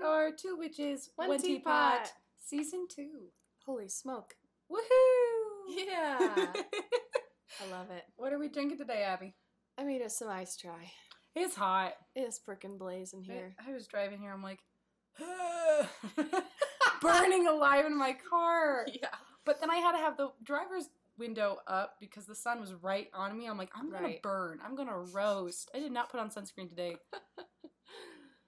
[0.00, 2.04] part two, which is One One Teapot.
[2.04, 2.12] Teapot
[2.44, 3.08] Season 2.
[3.66, 4.34] Holy smoke.
[4.70, 4.78] Woohoo!
[5.68, 6.18] Yeah.
[7.60, 8.04] I love it.
[8.16, 9.34] what are we drinking today, Abby?
[9.78, 10.90] I made us some ice try.
[11.34, 11.94] It's hot.
[12.14, 13.54] It is frickin' blazing here.
[13.64, 14.60] I, I was driving here, I'm like,
[17.00, 18.86] burning alive in my car.
[18.92, 19.08] Yeah.
[19.44, 23.08] But then I had to have the driver's window up because the sun was right
[23.12, 23.48] on me.
[23.48, 24.22] I'm like, I'm gonna Right.
[24.22, 24.60] burn.
[24.64, 25.68] I'm gonna roast.
[25.74, 26.96] I did not put on sunscreen today.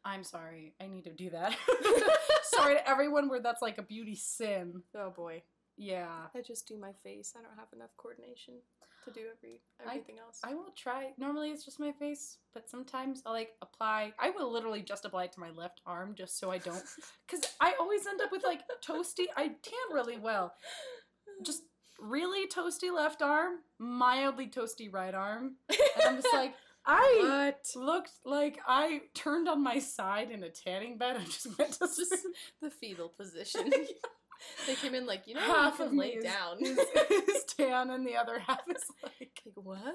[0.05, 0.75] I'm sorry.
[0.81, 1.57] I need to do that.
[2.45, 4.83] sorry to everyone where that's like a beauty sin.
[4.97, 5.43] Oh boy.
[5.77, 6.27] Yeah.
[6.35, 7.33] I just do my face.
[7.37, 8.55] I don't have enough coordination
[9.05, 10.41] to do every everything else.
[10.45, 11.13] I will try.
[11.19, 14.13] Normally it's just my face, but sometimes I like apply.
[14.19, 16.83] I will literally just apply it to my left arm just so I don't.
[17.27, 19.27] Because I always end up with like toasty.
[19.37, 20.55] I tan really well.
[21.43, 21.63] Just
[22.01, 25.57] really toasty left arm, mildly toasty right arm.
[25.69, 26.55] And I'm just like,
[26.87, 27.83] I what?
[27.83, 31.87] looked like I turned on my side in a tanning bed and just went to
[31.87, 32.15] Just
[32.63, 33.71] the fetal position.
[34.67, 36.59] they came in like, you know, half you of lay is, down.
[36.61, 39.95] is, is tan and the other half is like like what?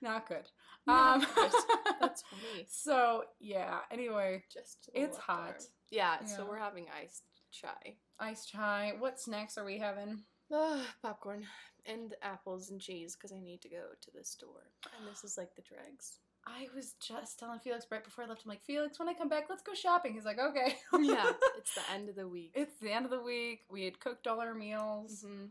[0.00, 0.46] not good.
[0.86, 1.52] Not Um, good.
[2.00, 2.66] That's funny.
[2.68, 3.78] so yeah.
[3.90, 5.38] Anyway, Just It's hot.
[5.40, 5.54] arm.
[5.90, 7.96] Yeah, so we're having iced chai.
[8.18, 8.94] iced chai.
[8.98, 10.22] What snacks are we having?
[10.52, 11.46] Ah, popcorn
[11.86, 14.70] and apples and cheese because I need to go to the store.
[14.98, 16.18] And this is like the dregs.
[16.46, 18.42] I was just telling Felix right before I left.
[18.44, 20.12] I'm like, Felix, when I come back, let's go shopping.
[20.14, 20.76] He's like, okay.
[21.00, 22.52] yeah, it's the end of the week.
[22.54, 23.60] it's the end of the week.
[23.70, 25.24] We had cooked all our meals.
[25.26, 25.50] Mhm.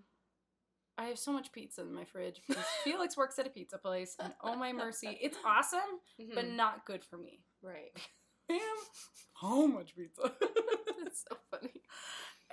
[0.98, 2.42] I have so much pizza in my fridge
[2.84, 5.80] Felix works at a pizza place, and oh my mercy, it's awesome,
[6.36, 6.56] but Mhm.
[6.56, 7.40] not good for me.
[7.62, 7.92] right.
[8.50, 8.60] Damn,
[9.34, 10.34] how much pizza?
[11.02, 11.72] That's so funny.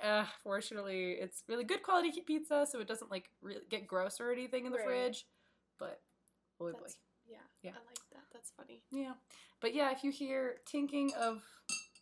[0.03, 4.31] Uh, fortunately, it's really good quality pizza, so it doesn't like really get gross or
[4.31, 4.85] anything in the Right.
[4.87, 5.25] fridge.
[5.77, 6.01] But
[6.59, 6.87] boy, boy,
[7.27, 7.71] yeah, Yeah.
[7.71, 8.23] I like that.
[8.33, 8.83] That's funny.
[8.91, 9.13] yeah.
[9.61, 11.43] But yeah, if you hear tinking of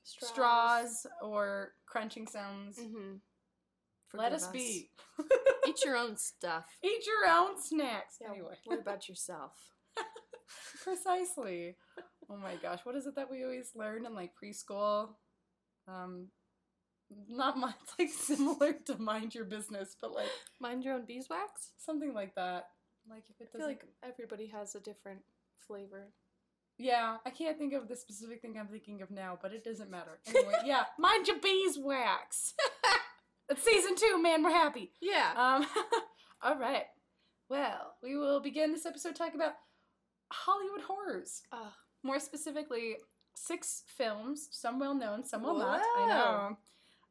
[0.03, 3.16] straws or crunching sounds, Mm-hmm.
[4.13, 4.90] let us, be.
[5.68, 6.66] Eat your own stuff.
[6.84, 8.18] Eat your own snacks.
[8.22, 9.52] Yeah, Anyway, What about yourself?
[10.84, 11.75] precisely.
[12.30, 15.09] Oh my gosh, what is it that we always learn in like preschool?
[15.88, 16.28] Um,
[17.29, 20.28] not much like similar to mind your business, but like
[20.59, 21.72] Mind your own beeswax?
[21.78, 22.68] something like that.
[23.09, 25.22] Like if it I feel like everybody has a different
[25.66, 26.07] flavor.
[26.78, 29.90] yeah, I can't think of the specific thing I'm thinking of now, but it doesn't
[29.90, 30.19] matter.
[30.28, 32.53] Anyway, yeah, mind your beeswax.
[33.50, 34.44] it's season two, man.
[34.44, 34.91] We're happy.
[35.01, 35.31] Yeah.
[35.38, 35.66] Um,
[36.41, 36.85] all right.
[37.50, 39.53] Well, we will begin this episode talking about
[40.31, 41.44] Hollywood horrors.
[41.53, 41.69] Uh,
[42.03, 42.97] More specifically,
[43.35, 45.81] six films, some well known, some well not.
[45.97, 46.57] I know.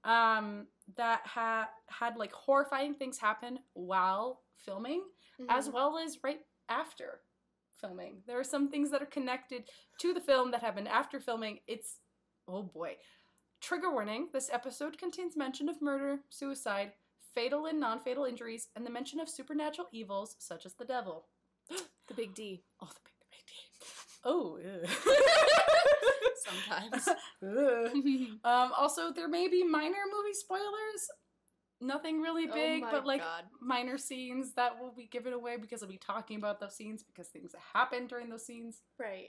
[0.06, 5.02] Um, that ha- had like horrifying things happen while filming,
[5.48, 5.72] as mhm.
[5.72, 7.20] well as right after
[7.80, 8.22] filming.
[8.26, 9.64] There are some things that are connected
[10.00, 11.58] to the film that happened after filming.
[11.66, 12.00] It's,
[12.48, 12.96] oh boy.
[13.60, 16.92] Trigger warning this episode contains mention of murder, suicide,
[17.34, 21.26] fatal and non fatal injuries, and the mention of supernatural evils such as the devil.
[21.68, 22.62] the big D.
[22.80, 23.54] Oh, the big, the big D.
[24.24, 26.02] Oh.
[26.48, 27.08] Sometimes.
[28.44, 31.08] Um, also, there may be minor movie spoilers.
[31.80, 33.44] Nothing really Oh big, my but like God.
[33.60, 37.28] minor scenes that will be given away because I'll be talking about those scenes because
[37.28, 38.80] things happen during those scenes.
[38.98, 39.28] right.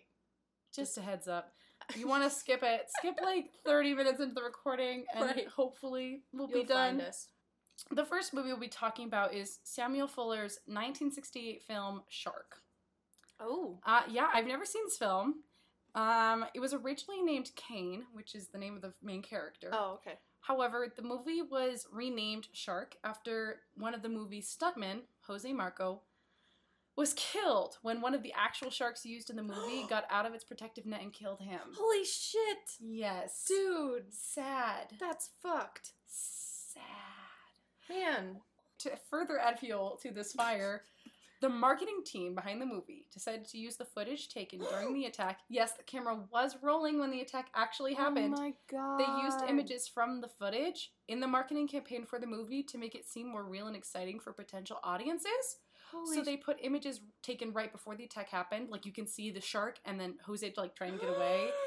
[0.76, 1.54] Just a heads up.
[1.90, 5.48] If you want to skip it, skip like 30 minutes into the recording and Right.
[5.48, 6.98] hopefully we'll You'll be done.
[6.98, 7.28] find us.
[7.92, 12.56] The first movie we'll be talking about is Samuel Fuller's 1968 film Shark.
[13.40, 13.80] Oh.
[13.86, 15.36] Uh, yeah, I've never seen this film.
[15.98, 19.70] Um, it was originally named Kane, which is the name of the main character.
[19.74, 20.20] Oh, okay.
[20.42, 26.02] However, the movie was renamed Shark after one of the movie's stuntmen, Jose Marco,
[26.96, 30.36] was killed when one of the actual sharks used in the movie got out of
[30.36, 31.60] its protective net and killed him.
[31.76, 32.78] Holy shit.
[32.80, 33.44] Yes.
[33.48, 34.14] Dude.
[34.14, 34.94] Sad.
[35.00, 35.94] That's fucked.
[36.06, 36.84] Sad.
[37.90, 38.38] Man.
[38.80, 40.84] To further add fuel to this fire,
[41.40, 45.40] the marketing team behind the movie decided to use the footage taken during the attack.
[45.50, 48.34] Yes, the camera was rolling when the attack actually oh happened.
[48.38, 49.00] Oh my god.
[49.00, 52.96] They used images from the footage in the marketing campaign for the movie to make
[52.96, 55.58] it seem more real and exciting for potential audiences.
[55.92, 59.32] Holy so they put images taken right before the attack happened, like you can see
[59.32, 61.50] the shark and then Jose like trying to get away.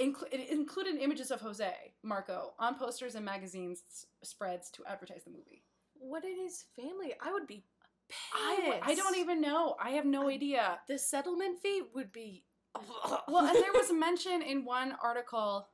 [0.00, 1.72] Inclu- it included images of Jose
[2.02, 5.62] Marco on posters and magazines s- spreads to advertise the movie.
[5.94, 7.12] What did his family?
[7.22, 7.64] I would be.
[8.34, 9.76] I, I don't even know.
[9.82, 10.78] I have no idea.
[10.88, 12.44] The settlement fee would be.
[13.28, 15.68] Well, and there was a mention in one article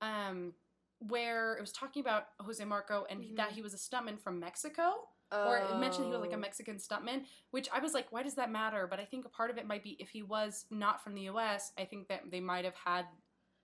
[0.00, 0.52] um,
[1.00, 3.36] where it was talking about Jose Marco and Mhm.
[3.36, 5.08] that he was a stuntman from Mexico.
[5.32, 6.38] Or it mentioned he was like a Oh.
[6.38, 8.88] Mexican stuntman, which I was like, why does that matter?
[8.88, 11.22] But I think a part of it might be if he was not from the
[11.30, 13.06] US, I think that they might have had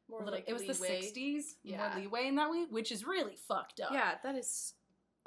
[0.09, 1.89] More little- like it was the 60s, Yeah.
[1.89, 3.91] more leeway in that way, which is really fucked up.
[3.93, 4.75] Yeah, that is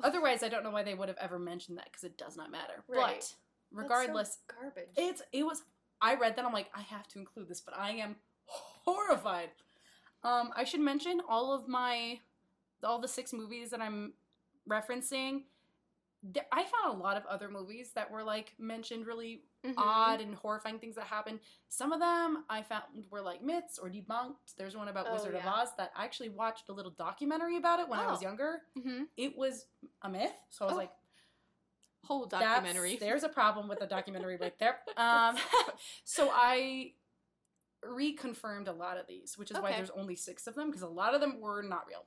[0.04, 2.52] Otherwise, I don't know why they would have ever mentioned that because it does not
[2.52, 2.84] matter.
[2.88, 3.24] Right.
[3.72, 4.90] But regardless, that's so garbage.
[4.98, 5.64] it's it was.
[6.02, 8.16] I read that I'm like I have to include this, but I am
[8.46, 9.50] horrified.
[10.24, 12.20] Um, I should mention all of my
[12.84, 14.14] all the six movies that I'm
[14.70, 15.44] referencing.
[16.34, 19.74] th- I found a lot of other movies that were like mentioned really Mhm.
[19.78, 21.40] odd and horrifying things that happen.
[21.68, 24.56] Some of them I found were like myths or debunked.
[24.58, 25.46] There's one about Oh, Wizard of.
[25.46, 28.22] Oz that I actually watched a little documentary about it when I was Oh.
[28.24, 28.62] younger.
[28.78, 29.10] Mhm.
[29.18, 29.66] It was
[30.02, 30.92] a myth, so I was Oh, like,
[32.06, 32.96] whole that's- documentary.
[33.02, 34.82] There's a problem with the documentary right there.
[34.96, 35.36] Um,
[36.06, 36.94] so I
[37.84, 40.88] reconfirmed a lot of these, which is why there's only six of them because a
[40.88, 42.06] lot of them were not real.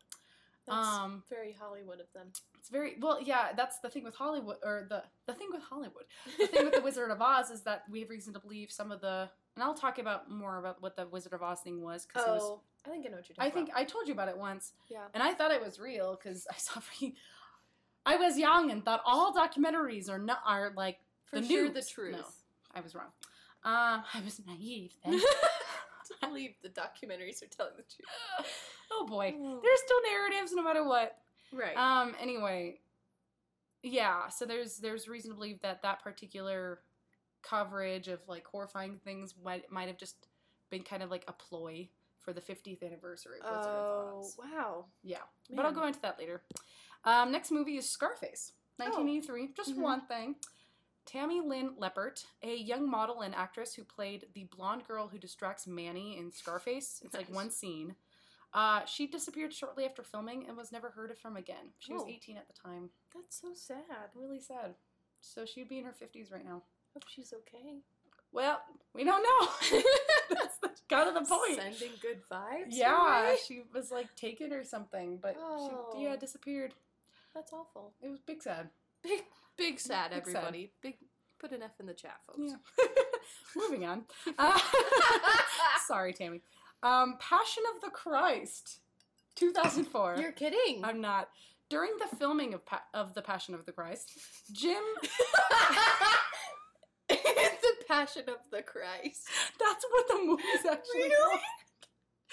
[0.66, 2.28] That's um, very Hollywood of them.
[2.58, 3.48] It's very well, yeah.
[3.56, 6.04] That's the thing with Hollywood, or the the thing with Hollywood.
[6.38, 8.92] The thing with the Wizard of Oz is that we have reason to believe some
[8.92, 12.06] of the, and I'll talk about more about what the Wizard of Oz thing was
[12.06, 12.42] because it was.
[12.44, 14.28] oh, I think I know what you're talking I talking think I told you about
[14.28, 14.72] it once.
[14.88, 15.04] Yeah.
[15.14, 16.80] and I thought it was real because I saw.
[18.06, 21.74] I was young and thought all documentaries are not are like For the sure, news.
[21.74, 22.16] the truth.
[22.16, 22.24] No,
[22.74, 23.06] I was wrong.
[23.64, 25.14] Uh, I was naive then.
[26.22, 28.46] I believe the documentaries are telling the truth.
[28.92, 29.60] oh boy, Oh.
[29.62, 31.18] there's still narratives no matter what.
[31.52, 31.76] Right.
[31.76, 32.14] Um.
[32.20, 32.80] Anyway,
[33.82, 34.28] yeah.
[34.28, 36.80] So there's there's reason to believe that that particular
[37.42, 40.28] coverage of like horrifying things might might have just
[40.70, 41.88] been kind of like a ploy
[42.20, 43.84] for the 50th anniversary of Wizard of
[44.14, 44.36] oh, Oz.
[44.38, 44.84] wow.
[45.02, 45.16] Yeah,
[45.50, 46.40] but I'll go into that later.
[47.04, 48.84] Um, next movie is Scarface, Oh.
[48.84, 49.48] 1983.
[49.56, 49.82] Just Mhm.
[49.82, 50.36] one thing.
[51.04, 55.66] Tammy Lynn Leppert, a young model and actress who played the blonde girl who distracts
[55.66, 57.00] Manny in Scarface.
[57.04, 57.96] It's like one scene.
[58.54, 61.70] Uh, she disappeared shortly after filming and was never heard of from again.
[61.78, 62.08] She was Oh.
[62.08, 62.90] 18 at the time.
[63.14, 64.10] That's so sad.
[64.14, 64.74] Really sad.
[65.20, 66.62] So she'd be in her 50s right now.
[66.92, 67.78] Hope she's okay.
[68.30, 68.60] Well,
[68.94, 69.48] we don't know.
[70.30, 71.56] That's the, kind of the point.
[71.56, 72.66] Sending good vibes.
[72.68, 75.34] yeah, she was like taken or something, but
[75.94, 76.16] she yeah Oh.
[76.18, 76.74] disappeared.
[77.34, 77.92] That's awful.
[78.02, 78.68] It was big sad.
[79.02, 79.22] Big,
[79.56, 80.36] big sad, Big sad.
[80.36, 80.72] everybody.
[80.82, 80.94] Big,
[81.38, 82.38] put an F in the chat, folks.
[82.52, 82.84] Yeah.
[83.56, 84.04] Moving on.
[84.38, 84.58] Uh,
[85.86, 86.42] sorry, Tammy.
[86.82, 88.80] Um, Passion of the Christ,
[89.36, 90.16] 2004.
[90.20, 90.84] You're kidding.
[90.84, 91.28] I'm not.
[91.70, 94.10] During the filming of pa- of the Passion of the Christ,
[94.52, 94.82] Jim.
[97.08, 99.28] It's The Passion of the Christ.
[99.58, 101.10] That's what the movie's actually Really?
[101.30, 101.40] called.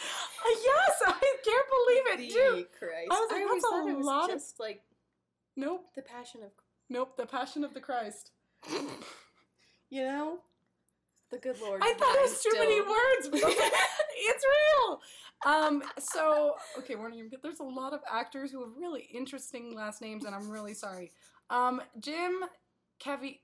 [0.01, 2.65] Uh, yes, I can't believe it the too.
[2.77, 3.07] Christ.
[3.11, 4.81] I was like, always that's a thought it was lot of- just like
[5.59, 6.51] Nope, the Passion of.
[6.89, 7.17] nope.
[7.17, 8.31] The Passion of the Christ.
[9.91, 10.37] You know,
[11.31, 11.81] the good Lord.
[11.83, 13.71] I thought it was too many words, but I was like,
[14.17, 15.01] it's real.
[15.47, 17.31] Um, so okay, warning you.
[17.41, 21.09] There's a lot of actors who have really interesting last names, and I'm really sorry.
[21.49, 22.33] Um, Jim
[23.03, 23.39] Cavi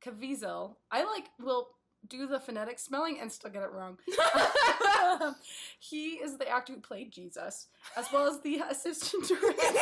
[0.00, 0.76] Caviezel.
[0.92, 1.70] I like will
[2.08, 3.98] do the phonetic spelling and still get it wrong.
[5.80, 7.66] he is the actor who played Jesus,
[7.96, 9.80] as well as the assistant director.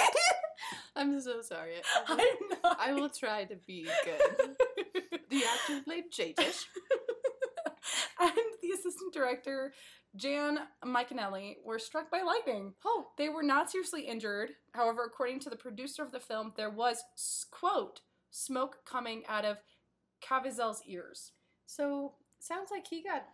[0.97, 1.75] I'm so sorry.
[2.09, 2.93] I will, I.
[2.93, 4.56] Will try to be good.
[5.31, 6.65] The actor played Jatish.
[8.20, 8.32] and
[8.63, 9.72] the assistant director,
[10.15, 12.75] Jan Micanelli, were struck by lightning.
[12.84, 14.51] Oh, They were not seriously injured.
[14.75, 17.03] However, according to the producer of the film, there was,
[17.51, 19.56] quote, smoke coming out of
[20.22, 21.32] Caviezel's ears.
[21.65, 23.25] so sounds like he got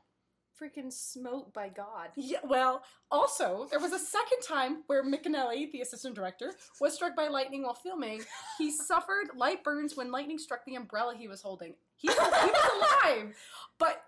[0.60, 2.08] freaking smote by God.
[2.16, 7.14] Yeah, well, also, there was a second time where Micanelli, the assistant director, was struck
[7.16, 8.22] by lightning while filming.
[8.58, 11.74] He suffered light burns when lightning struck the umbrella he was holding.
[11.96, 13.34] He, he was alive,
[13.78, 14.02] but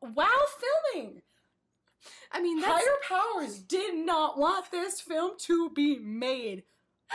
[0.00, 0.46] while
[0.92, 1.22] filming,
[2.32, 6.64] I mean, that's higher powers did not want this film to be made.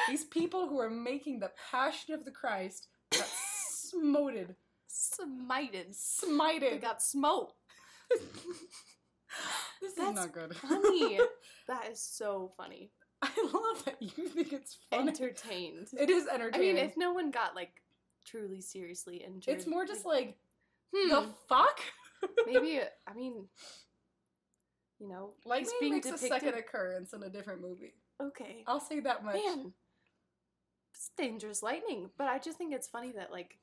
[0.08, 3.28] These people who are making the Passion of the Christ got
[3.70, 4.56] smoted,
[4.90, 5.96] smited.
[5.96, 6.72] Smited.
[6.72, 7.54] They got smoked.
[9.82, 10.56] this is That's not good.
[10.56, 11.20] Funny.
[11.68, 12.92] that is so funny.
[13.22, 15.10] I love that you think it's funny.
[15.10, 15.88] Entertained.
[16.00, 16.72] it is entertaining.
[16.72, 17.82] I mean, if no one got like
[18.26, 20.38] truly seriously injured, it's more just like
[20.94, 21.80] hmm, the fuck.
[22.46, 22.82] maybe.
[23.08, 23.46] I mean,
[25.00, 27.94] you know, Lightning he's being makes a second occurrence in a different movie.
[28.22, 29.36] okay, I'll say that much.
[29.36, 29.74] man,
[30.94, 32.10] it's dangerous lightning.
[32.18, 33.58] But I just think it's funny that like,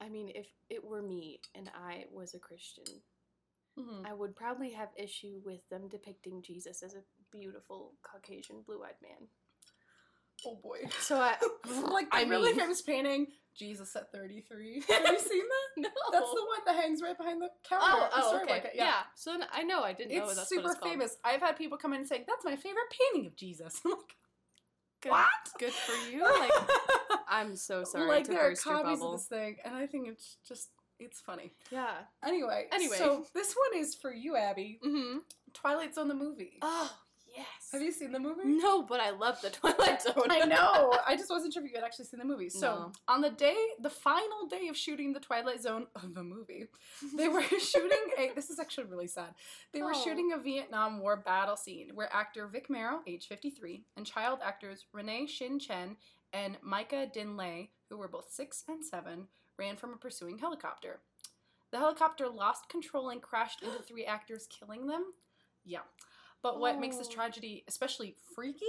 [0.00, 3.02] I mean, if it were me and I was a Christian,
[3.78, 4.06] Mhm.
[4.06, 9.28] I would probably have issue with them depicting Jesus as a beautiful Caucasian blue-eyed man.
[10.46, 10.88] Oh boy.
[11.00, 11.36] So I,
[11.92, 14.80] like the I really mean- famous painting, Jesus at 33.
[14.88, 15.76] Have you seen that?
[15.82, 17.84] no, That's the one that hangs right behind the counter.
[17.86, 18.52] Oh, oh, okay.
[18.54, 18.72] market.
[18.74, 19.02] Yeah.
[19.14, 20.92] So I know I didn't know It's that's super what it's called.
[20.92, 21.16] famous.
[21.24, 23.80] I've had people come in and say, that's my favorite painting of Jesus.
[23.84, 24.16] I'm like,
[25.02, 25.28] Good, what?
[25.58, 26.24] Good for you.
[26.24, 26.50] Like
[27.28, 29.86] I'm so sorry like to there are burst your copies of this thing, and I
[29.86, 31.52] think it's just, it's funny.
[31.70, 31.92] Yeah.
[32.24, 32.96] Anyway, Anyway.
[32.96, 34.78] so this one is for you, Abby.
[34.84, 35.18] Mm-hmm.
[35.54, 36.58] Twilight Zone the movie.
[36.62, 36.90] Oh
[37.36, 37.46] yes.
[37.72, 38.42] Have you seen the movie?
[38.44, 40.14] No, but I love the Twilight Zone.
[40.30, 40.92] I know.
[41.06, 42.48] I just wasn't sure if you had actually seen the movie.
[42.50, 42.92] So No.
[43.08, 46.66] on the day, the final day of shooting the Twilight Zone of the movie,
[47.16, 48.32] they were shooting a.
[48.34, 49.34] This is actually really sad.
[49.72, 50.04] They were Oh.
[50.04, 54.86] shooting a Vietnam War battle scene where actor Vic Morrow, age 53, and child actors
[54.92, 55.96] Renee Shin Chen
[56.32, 59.26] and Myca Dinh Le, who were both six and seven,
[59.58, 61.00] ran from a pursuing helicopter.
[61.72, 65.12] The helicopter lost control and crashed into three actors, killing them.
[65.64, 65.80] Yeah.
[66.42, 67.12] But what makes this Oh.
[67.14, 68.64] tragedy especially freaky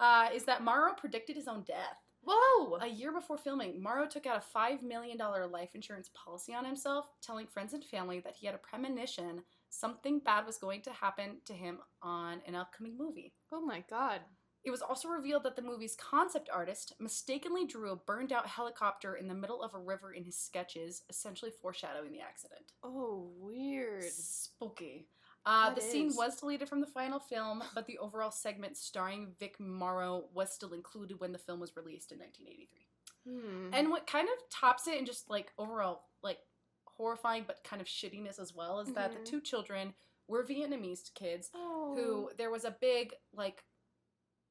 [0.00, 1.98] uh, is that Morrow predicted his own death.
[2.22, 2.76] Whoa.
[2.80, 5.16] A year before filming, Morrow took out a $5 million
[5.50, 10.18] life insurance policy on himself, telling friends and family that he had a premonition something
[10.20, 13.32] bad was going to happen to him on an upcoming movie.
[13.52, 14.20] oh my god.
[14.64, 19.14] It was also revealed that the movie's concept artist mistakenly drew a burned out helicopter
[19.14, 22.72] in the middle of a river in his sketches, essentially foreshadowing the accident.
[22.82, 24.02] Oh, weird.
[24.12, 25.06] Spooky.
[25.46, 29.28] Uh, the That scene was deleted from the final film, but the overall segment starring
[29.38, 32.86] Vic Morrow was still included when the film was released in 1983.
[33.24, 33.72] Hmm.
[33.72, 36.38] And what kind of tops it and just like overall like
[36.86, 39.18] horrifying but kind of shittiness as well is that Mhm.
[39.18, 39.94] the two children
[40.28, 41.94] were Vietnamese kids oh.
[41.94, 43.64] who there was a big like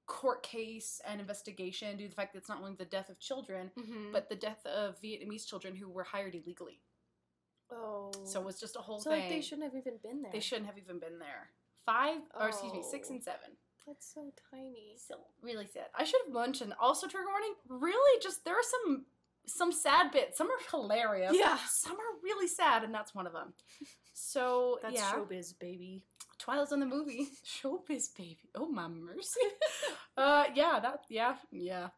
[0.06, 3.20] court case and investigation due to the fact that it's not only the death of
[3.20, 4.12] children Mhm.
[4.12, 6.82] but the death of Vietnamese children who were hired illegally.
[7.72, 8.12] Oh.
[8.26, 9.22] So it was just a whole so thing.
[9.22, 10.32] like they shouldn't have even been there.
[10.32, 11.50] They shouldn't have even been there.
[11.86, 13.52] Five, or excuse me, six and seven.
[13.86, 14.96] That's so tiny.
[14.98, 15.86] So really sad.
[15.96, 17.54] I should have mentioned also trigger warning.
[17.68, 19.06] Really, just there are some
[19.48, 20.38] some sad bits.
[20.38, 21.34] Some are hilarious.
[21.36, 21.58] Yeah.
[21.70, 23.54] Some are really sad, and that's one of them.
[24.14, 26.04] So That's yeah, showbiz, baby.
[26.40, 27.28] Twilight's on the movie.
[27.46, 28.50] Showbiz baby.
[28.56, 29.40] Oh my mercy.
[30.18, 31.90] uh, yeah, that yeah yeah.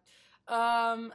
[0.47, 1.13] Um,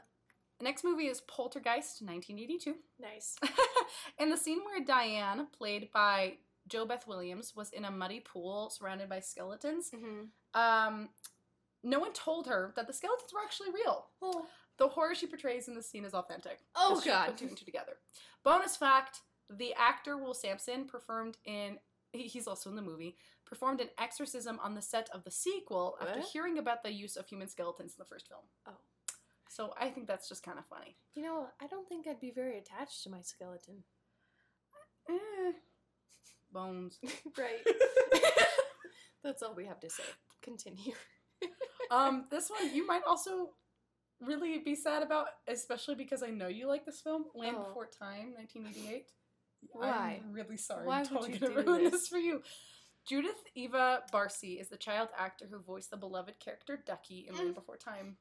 [0.62, 2.74] next movie is Poltergeist, 1982.
[3.00, 3.36] Nice.
[4.18, 6.34] and the scene where Diane, played by
[6.70, 10.60] JoBeth Williams, was in a muddy pool surrounded by skeletons, Mm-hmm.
[10.60, 11.08] um,
[11.84, 14.06] no one told her that the skeletons were actually real.
[14.22, 14.46] Oh.
[14.78, 16.60] The horror she portrays in this scene is authentic.
[16.76, 17.26] Oh god.
[17.26, 17.94] Put two and two together.
[18.44, 21.78] Bonus fact: the actor Will Sampson performed in.
[22.12, 23.16] He's also in the movie.
[23.44, 27.26] Performed an exorcism on the set of the sequel after hearing about the use of
[27.26, 28.42] human skeletons in the first film.
[28.66, 28.72] Oh.
[29.52, 30.96] So I think that's just kind of funny.
[31.14, 33.84] You know, I don't think I'd be very attached to my skeleton.
[35.10, 35.52] Eh.
[36.52, 36.98] Bones.
[37.38, 37.60] right.
[39.24, 40.02] That's all we have to say.
[40.42, 40.92] Continue.
[41.90, 43.50] um, this one you might also
[44.20, 47.64] really be sad about, especially because I know you like this film, Land Oh.
[47.68, 49.04] Before Time, 1988.
[49.72, 50.20] Why?
[50.24, 50.86] I'm really sorry.
[50.86, 51.92] Why I'm would totally you gonna do ruin this?
[51.92, 52.40] this for you.
[53.06, 57.50] Judith Eva Barsi is the child actor who voiced the beloved character Ducky in Land
[57.50, 57.54] Mm.
[57.54, 58.16] Before Time.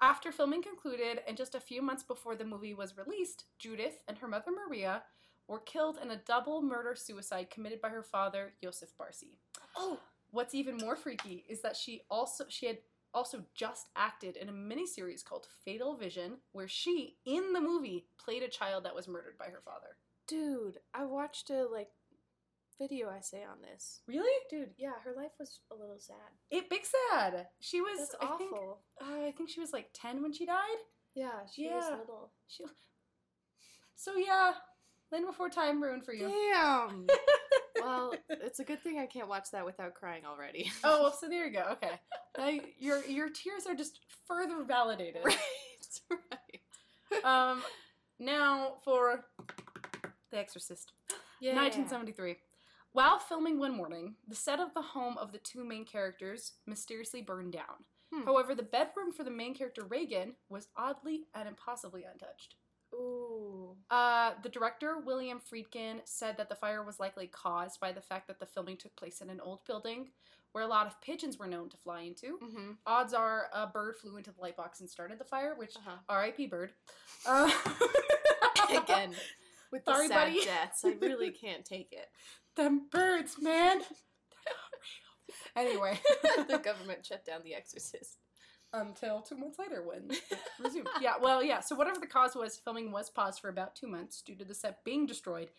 [0.00, 4.18] After filming concluded and just a few months before the movie was released, Judith and
[4.18, 5.02] her mother Maria
[5.48, 9.38] were killed in a double murder suicide committed by her father, Joseph Barsi.
[9.76, 9.98] Oh.
[10.30, 12.78] What's even more freaky is that she also she had
[13.14, 18.42] also just acted in a miniseries called Fatal Vision, where she, in the movie, played
[18.42, 19.98] a child that was murdered by her father.
[20.26, 21.90] Dude, I watched a like
[22.78, 24.00] video essay on this.
[24.06, 24.32] Really?
[24.50, 26.16] Dude, yeah, her life was a little sad.
[26.50, 27.46] It big sad.
[27.60, 27.98] She was.
[27.98, 28.38] That's I awful.
[28.38, 28.52] think.
[29.00, 30.78] Uh, I think she was like ten when she died.
[31.14, 31.96] yeah, she was Yeah.
[31.98, 32.30] little.
[32.48, 32.64] She.
[33.94, 34.52] So yeah,
[35.12, 36.28] Land Before Time ruined for you.
[36.28, 37.06] Damn.
[37.82, 40.70] well, it's a good thing I can't watch that without crying already.
[40.84, 41.64] Oh well, so there you go.
[41.72, 41.92] Okay,
[42.38, 45.22] now your your tears are just further validated.
[45.24, 45.36] right.
[47.12, 47.24] Right.
[47.24, 47.62] um,
[48.18, 49.24] now for
[50.30, 50.92] The Exorcist.
[51.40, 51.54] Yeah.
[51.56, 52.36] 1973.
[52.92, 57.22] While filming one morning, the set of the home of the two main characters mysteriously
[57.22, 57.84] burned down.
[58.12, 58.24] Hmm.
[58.24, 62.56] However, the bedroom for the main character Regan was oddly and impossibly untouched.
[62.94, 63.74] Ooh.
[63.90, 68.26] Uh, the director, William Friedkin, said that the fire was likely caused by the fact
[68.28, 70.10] that the filming took place in an old building
[70.52, 72.38] where a lot of pigeons were known to fly into.
[72.44, 72.72] Mm-hmm.
[72.86, 76.14] Odds are a bird flew into the lightbox and started the fire, which, Uh-huh.
[76.20, 76.72] RIP bird.
[77.26, 77.50] Uh,
[78.82, 79.14] Again,
[79.70, 80.44] with the Sorry, sad buddy.
[80.44, 82.08] deaths, I really can't take it.
[82.56, 83.78] them birds, man.
[85.54, 85.68] They're not real.
[85.70, 86.00] Anyway.
[86.48, 88.18] the government shut down The Exorcist.
[88.72, 90.22] until two months later when it
[90.64, 90.88] resumed.
[91.00, 91.60] yeah, well, yeah.
[91.60, 94.54] So whatever the cause was, filming was paused for about two months due to the
[94.54, 95.50] set being destroyed,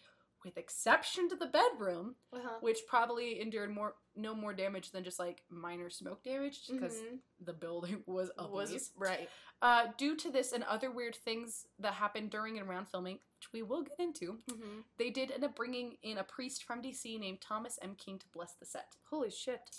[0.43, 2.57] with exception to the bedroom, Uh-huh.
[2.61, 7.19] which probably endured more no more damage than just like minor smoke damage because Mhm.
[7.39, 9.29] the building was a was right.
[9.61, 13.51] Uh, due to this and other weird things that happened during and around filming, which
[13.53, 14.81] we will get into, Mm-hmm.
[14.97, 17.95] they did end up bringing in a priest from DC named Thomas M.
[17.95, 18.95] King to bless the set.
[19.09, 19.69] Holy shit.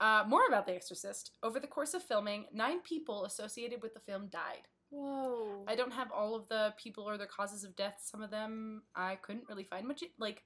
[0.00, 1.32] Uh, more about The Exorcist.
[1.42, 4.68] Over the course of filming, nine people associated with the film died.
[4.90, 5.64] Whoa.
[5.68, 7.98] I don't have all of the people or their causes of death.
[8.00, 10.02] Some of them I couldn't really find much.
[10.18, 10.44] Like,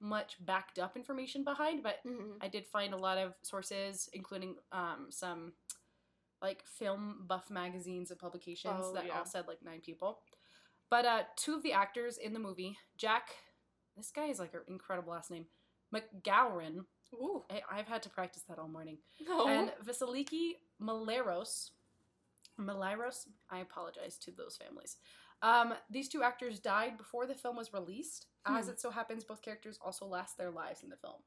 [0.00, 2.36] much backed up information behind, but Mhm.
[2.40, 5.54] I did find a lot of sources, including um, some
[6.42, 9.18] like film buff magazines and publications Oh, that yeah.
[9.18, 10.20] all said like nine people.
[10.90, 13.30] But uh, two of the actors in the movie, Jack,
[13.96, 15.46] this guy is like an incredible last name,
[15.94, 16.84] MacGowran.
[17.14, 17.44] Ooh.
[17.50, 18.98] I, I've had to practice that all morning.
[19.26, 19.46] No.
[19.46, 21.70] And Vasiliki Maliaros.
[22.60, 24.96] Maliaros, I apologize to those families.
[25.42, 28.26] Um, these two actors died before the film was released.
[28.46, 28.72] As Hmm.
[28.72, 31.22] it so happens, both characters also last their lives in the film.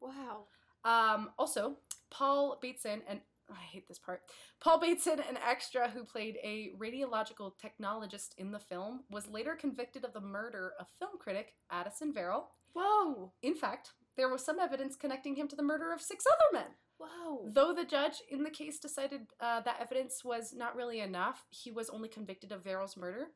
[0.00, 0.46] wow.
[0.84, 1.78] Um, also,
[2.10, 4.22] Paul Bateson and I hate this part.
[4.60, 10.04] Paul Bateson, an extra who played a radiological technologist in the film, was later convicted
[10.04, 12.50] of the murder of film critic Addison Verrill.
[12.74, 13.32] Whoa.
[13.42, 16.74] In fact, there was some evidence connecting him to the murder of six other men.
[16.98, 17.50] Whoa.
[17.52, 21.70] Though the judge in the case decided uh, that evidence was not really enough, he
[21.70, 23.26] was only convicted of Verrill's murder.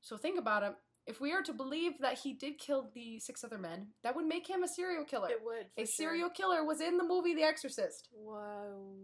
[0.00, 0.74] So think about it.
[1.06, 4.26] If we are to believe that he did kill the six other men, that would
[4.26, 5.28] make him a serial killer.
[5.30, 5.66] It would.
[5.76, 8.08] a for serial killer was in the movie The Exorcist.
[8.12, 8.96] Whoa.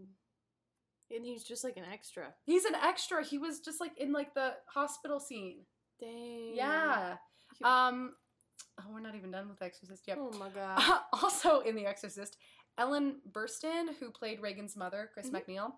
[1.09, 2.33] And he's just like an extra.
[2.43, 3.23] He's an extra.
[3.23, 5.59] He was just like in like the hospital scene.
[5.99, 6.53] Dang.
[6.55, 7.15] Yeah.
[7.63, 8.13] Um
[8.79, 10.17] oh, we're not even done with The Exorcist yet.
[10.19, 10.81] Oh my god.
[11.21, 12.35] also in The Exorcist,
[12.77, 15.45] Ellen Burstyn, who played Regan's mother, Chris Mhm.
[15.45, 15.73] MacNeil,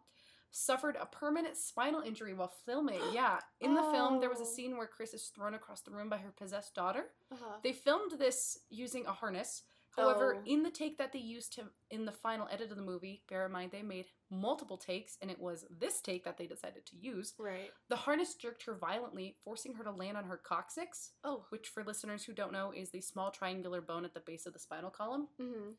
[0.52, 3.02] suffered a permanent spinal injury while filming.
[3.14, 3.42] Yeah.
[3.60, 4.54] In the film, there was a Oh.
[4.56, 7.14] scene where Chris is thrown across the room by her possessed daughter.
[7.32, 7.60] Uh-huh.
[7.62, 9.64] They filmed this using a harness.
[9.92, 10.44] However, Oh.
[10.46, 13.46] in the take that they used to in the final edit of the movie, bear
[13.46, 16.98] in mind they made multiple takes, and it was this take that they decided to
[16.98, 17.34] use.
[17.38, 17.72] Right.
[17.88, 21.46] The harness jerked her violently, forcing her to land on her coccyx, Oh.
[21.50, 24.52] which, for listeners who don't know, is the small triangular bone at the base of
[24.52, 25.29] the spinal column.
[25.40, 25.72] Mm-hmm.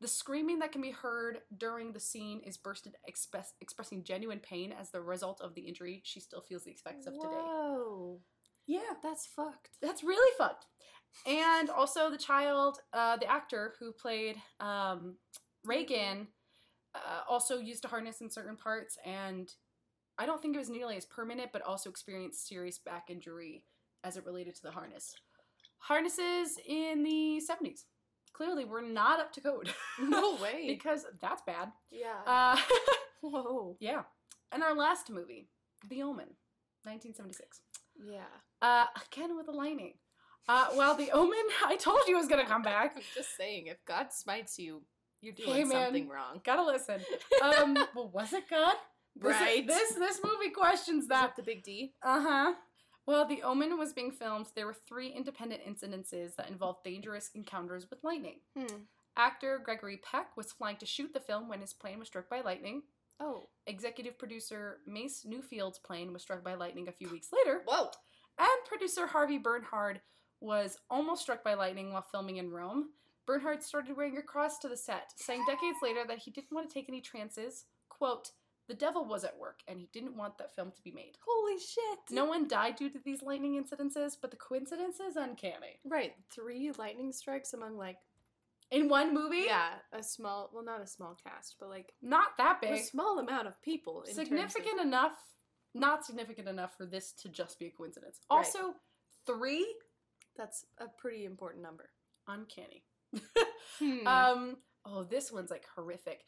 [0.00, 4.72] The screaming that can be heard during the scene is bursted, express, expressing genuine pain
[4.72, 7.34] as the result of the injury she still feels the effects of today.
[7.34, 8.20] Whoa.
[8.66, 9.70] Yeah, That's fucked.
[9.82, 10.66] that's really fucked.
[11.26, 15.16] And also the child, uh, the actor who played um,
[15.64, 16.28] Regan,
[16.94, 19.50] uh, also used a harness in certain parts, and
[20.18, 23.64] I don't think it was nearly as permanent, but also experienced serious back injury
[24.04, 25.14] as it related to the harness.
[25.78, 27.84] Harnesses in the 70s
[28.38, 29.68] clearly were not up to code.
[30.00, 30.64] No way.
[30.68, 31.72] because that's bad.
[31.90, 32.22] yeah.
[32.26, 32.56] Uh,
[33.20, 33.76] Whoa.
[33.80, 34.02] yeah.
[34.52, 35.48] And our last movie,
[35.90, 36.28] The Omen,
[36.84, 37.60] 1976.
[38.06, 38.20] Yeah.
[38.62, 39.94] Uh, again with the lightning.
[40.48, 42.92] Uh, well, The Omen, I told you was gonna come back.
[42.96, 44.82] I'm just saying, if God smites you,
[45.20, 45.86] you're doing Hey, man.
[45.86, 46.40] something wrong.
[46.44, 47.00] Gotta listen.
[47.42, 48.74] Um, well, was it God?
[49.16, 49.66] This Right.
[49.66, 51.92] This this movie questions that the big D?
[52.02, 52.52] Uh huh.
[53.08, 54.48] Well, The Omen was being filmed.
[54.54, 58.40] There were three independent incidences that involved dangerous encounters with lightning.
[58.54, 58.82] Hmm.
[59.16, 62.42] Actor Gregory Peck was flying to shoot the film when his plane was struck by
[62.42, 62.82] lightning.
[63.18, 63.48] Oh.
[63.66, 67.62] Executive producer Mace Neufeld's plane was struck by lightning a few weeks later.
[67.64, 67.88] Whoa.
[68.38, 70.02] And producer Harvey Bernhard
[70.42, 72.90] was almost struck by lightning while filming in Rome.
[73.26, 76.68] Bernhard started wearing a cross to the set, saying decades later that he didn't want
[76.68, 77.64] to take any chances.
[77.88, 78.32] Quote,
[78.68, 81.16] the devil was at work and he didn't want that film to be made.
[81.26, 81.98] Holy shit.
[82.10, 85.80] No one died due to these lightning incidences, but the coincidence is uncanny.
[85.84, 86.12] Right.
[86.30, 87.96] Three lightning strikes among like
[88.70, 89.44] In one movie?
[89.46, 92.72] yeah, a small well not a small cast, but like Not that big.
[92.72, 94.02] a small amount of people.
[94.02, 95.16] in terms of- Significant enough,
[95.74, 98.20] not significant enough for this to just be a coincidence.
[98.30, 98.36] Right.
[98.38, 98.74] Also,
[99.26, 99.66] three,
[100.36, 101.90] That's a pretty important number.
[102.26, 102.84] uncanny.
[103.78, 104.06] Hmm.
[104.06, 106.24] Um, oh, this one's like horrific.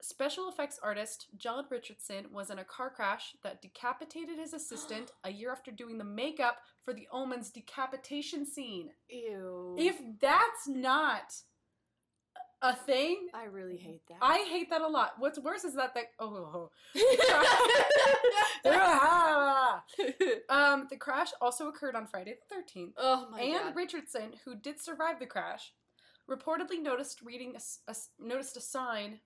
[0.00, 5.30] Special effects artist John Richardson was in a car crash that decapitated his assistant a
[5.30, 8.90] year after doing the makeup for the Omen's decapitation scene.
[9.08, 9.74] Ew.
[9.76, 11.34] If that's not
[12.62, 14.18] a thing, I really hate that.
[14.22, 15.14] I hate that a lot.
[15.18, 16.70] What's worse is that the oh,
[20.48, 22.94] um the crash also occurred on Friday the thirteenth.
[22.96, 23.46] oh my god.
[23.46, 23.76] and god.
[23.76, 25.72] Richardson, who did survive the crash,
[26.28, 29.20] reportedly noticed reading a, a noticed a sign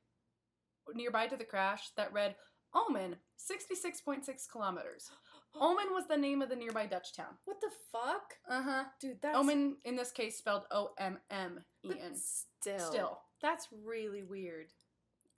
[0.95, 2.35] nearby to the crash that read
[2.75, 5.11] "Omen, sixty six point six kilometers."
[5.55, 7.37] Ommen was the name of the nearby Dutch town.
[7.45, 8.35] What the fuck?
[8.49, 8.85] Uh huh.
[9.01, 12.79] Dude, that's Ommen in this case spelled O M M E but Still.
[12.79, 14.69] Still, That's really weird.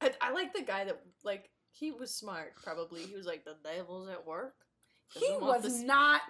[0.00, 2.52] I, I like the guy that like he was smart.
[2.62, 4.54] Probably he was like the devil's at work.
[5.12, 6.20] he Doesn't want was this- not.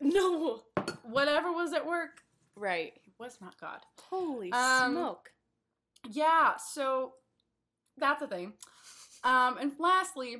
[0.00, 0.62] no.
[1.02, 2.22] Whatever was at work,
[2.56, 2.94] Right.
[3.04, 3.80] he was not God.
[4.08, 5.30] Holy Um, smoke.
[6.10, 7.12] Yeah, so
[7.98, 8.54] that's a thing.
[9.22, 10.38] Um, and lastly,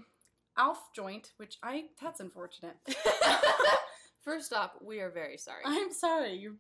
[0.57, 2.77] Alf joint, which I that's unfortunate.
[4.25, 5.63] First off, we are very sorry.
[5.65, 6.35] I'm sorry.
[6.35, 6.55] Your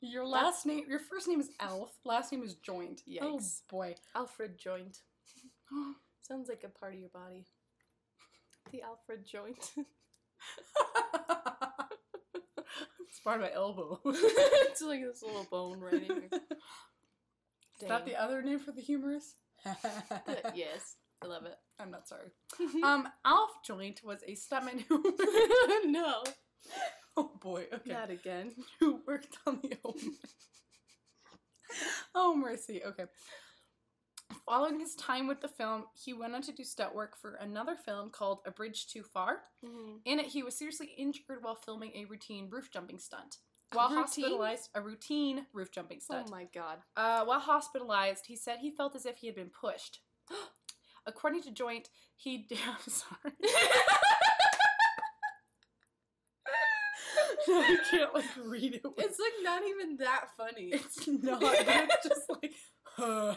[0.00, 1.92] your last name, your first name is Alf.
[2.04, 3.02] Last name is Joint.
[3.22, 3.94] Oh boy.
[4.14, 4.98] Alfred joint.
[6.22, 7.46] Sounds like a part of your body.
[8.70, 9.70] The Alfred joint.
[13.08, 14.00] it's part of my elbow.
[14.06, 16.28] it's like this little bone right here.
[17.80, 19.36] Is that the other name for the humerus?
[20.54, 21.56] yes, I love it.
[21.78, 22.30] I'm not sorry.
[22.84, 25.02] Um, Alf Joint was a stuntman who.
[25.86, 26.22] no,
[27.16, 27.66] oh boy.
[27.72, 27.92] Okay.
[27.92, 28.52] not again.
[28.80, 30.14] Who worked on the omen.
[32.14, 32.82] oh mercy.
[32.84, 33.04] Okay.
[34.46, 37.76] Following his time with the film, he went on to do stunt work for another
[37.76, 39.42] film called A Bridge Too Far.
[39.64, 40.00] Mhm.
[40.04, 43.38] In it, he was seriously injured while filming a routine roof jumping stunt.
[43.72, 44.02] While routine?
[44.02, 46.26] hospitalized, a routine roof jumping stunt.
[46.28, 46.78] Oh my god.
[46.96, 50.00] Uh, while hospitalized, he said he felt as if he had been pushed.
[51.06, 52.46] According to Joint, he.
[52.52, 53.32] I'm sorry.
[57.48, 58.82] no, I can't like read it.
[58.98, 60.70] It's like not even that funny.
[60.72, 61.40] It's not.
[61.42, 62.52] It's just like.
[62.96, 63.34] huh.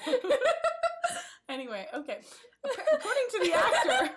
[1.50, 2.20] anyway, okay.
[2.64, 4.14] According to the actor.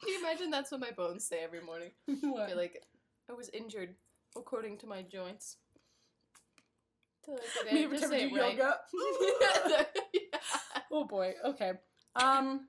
[0.00, 1.90] Can you imagine that's what my bones say every morning?
[2.22, 2.48] What?
[2.48, 2.82] Be like,
[3.30, 3.94] I was injured
[4.36, 5.56] according to my joints.
[7.28, 8.56] I Me didn't every just time I say do right.
[8.56, 8.76] yoga.
[10.14, 10.38] Yeah.
[10.90, 11.34] Oh boy.
[11.44, 11.72] Okay.
[12.16, 12.68] Um.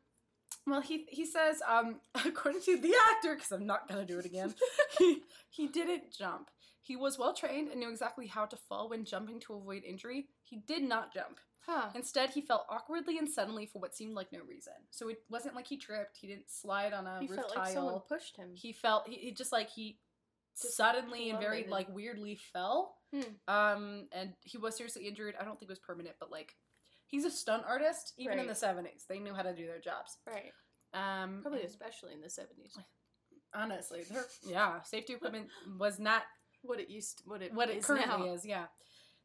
[0.68, 4.26] Well, he he says um according to the actor because I'm not gonna do it
[4.26, 4.54] again.
[4.98, 6.50] he he didn't jump.
[6.82, 10.28] He was well trained and knew exactly how to fall when jumping to avoid injury.
[10.44, 11.40] He did not jump.
[11.66, 11.90] Huh.
[11.94, 14.74] Instead, he fell awkwardly and suddenly for what seemed like no reason.
[14.90, 16.18] So it wasn't like he tripped.
[16.20, 17.64] He didn't slide on a He roof felt tile.
[17.64, 18.50] like someone pushed him.
[18.56, 20.00] he felt he, he just like he
[20.60, 22.96] suddenly and very like weirdly fell.
[23.14, 23.22] Hmm.
[23.48, 25.36] Um, and he was seriously injured.
[25.40, 26.56] I don't think it was permanent, but like
[27.08, 28.14] he's a stunt artist.
[28.18, 30.18] Even in the seventies, they knew how to do their jobs.
[30.28, 30.52] Right.
[30.94, 32.78] Um, Probably especially in the 70s.
[33.54, 34.02] honestly,
[34.44, 35.48] yeah, safety equipment
[35.80, 36.24] was not
[36.64, 38.34] What it used what it what it is currently now.
[38.34, 38.46] is.
[38.46, 38.66] Yeah.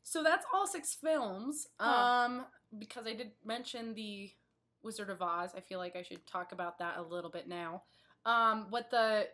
[0.02, 1.66] So that's all six films.
[1.80, 2.26] Huh.
[2.26, 2.44] Um,
[2.78, 4.30] because I did mention the
[4.82, 7.82] Wizard of Oz, I feel like I should talk about that a little bit now.
[8.26, 9.28] Um, what the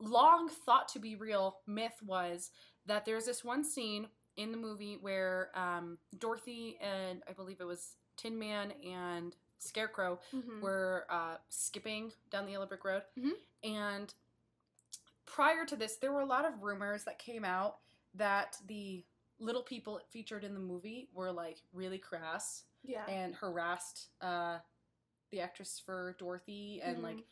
[0.00, 2.50] long thought to be real myth was
[2.86, 7.64] that there's this one scene in the movie where um, Dorothy and I believe it
[7.66, 10.60] was Tin Man and Scarecrow Mhm.
[10.62, 13.02] were uh, skipping down the yellow brick road.
[13.18, 13.32] Mhm.
[13.62, 14.14] And
[15.26, 17.78] prior to this, there were a lot of rumors that came out
[18.14, 19.04] that the
[19.38, 23.04] little people featured in the movie were like really crass Yeah.
[23.06, 24.58] and harassed uh,
[25.30, 27.24] the actress for Dorothy and like Mhm.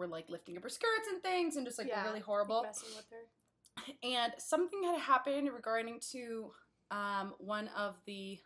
[0.00, 2.62] Were like lifting up her skirts and things and just like Yeah, really horrible.
[2.64, 3.94] messing with her.
[4.02, 6.50] And something had happened regarding to
[6.90, 8.38] um, one of the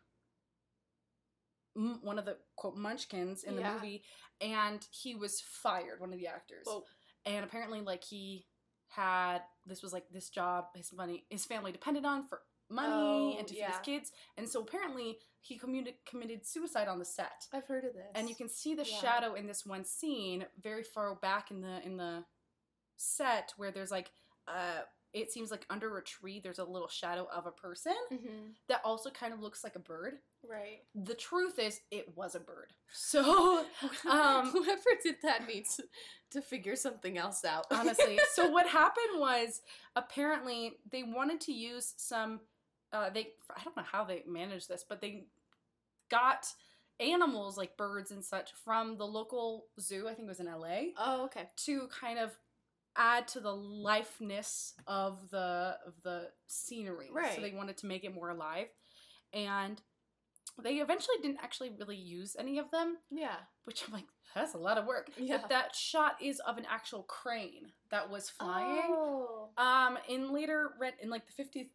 [1.77, 3.75] m- one of the quote munchkins in the Yeah.
[3.75, 4.05] movie
[4.41, 6.85] and he was fired one of the actors Whoa.
[7.25, 8.47] and apparently like he
[8.89, 12.43] had this was like this job his money his family depended on for
[12.75, 16.99] money Oh, and to feed his kids and so apparently he committed committed suicide on
[16.99, 18.07] the set I've heard of this.
[18.15, 19.01] and you can see the Yeah.
[19.01, 22.25] shadow in this one scene very far back in the in the
[22.97, 24.11] set where there's like
[24.49, 24.81] uh
[25.13, 28.81] it seems like under a tree there's a little shadow of a person hmm that
[28.83, 30.15] also kind of looks like a bird
[30.49, 30.83] Right.
[30.95, 33.65] the truth is it was a bird so
[34.09, 35.81] Um, whoever did that needs
[36.31, 37.67] to figure something else out.
[37.71, 39.61] honestly so what happened was
[39.97, 42.41] apparently they wanted to use some
[42.95, 45.27] uh they i don't know how they managed this but they
[46.11, 46.47] got
[47.01, 50.69] animals like birds and such from the local zoo i think it was in la
[50.99, 51.49] oh, okay.
[51.57, 52.31] to kind of
[52.97, 57.11] add to the lifeness of the of the scenery.
[57.13, 57.35] Right.
[57.35, 58.69] So they wanted to make it more alive.
[59.33, 59.81] And
[60.63, 63.35] they eventually didn't actually really use any of them, Yeah.
[63.65, 64.05] which I'm like,
[64.35, 65.11] that's a lot of work.
[65.17, 65.39] Yeah.
[65.39, 68.83] But that shot is of an actual crane that was flying.
[68.89, 69.49] Oh.
[69.59, 71.71] Um, in later rent in like the 50th,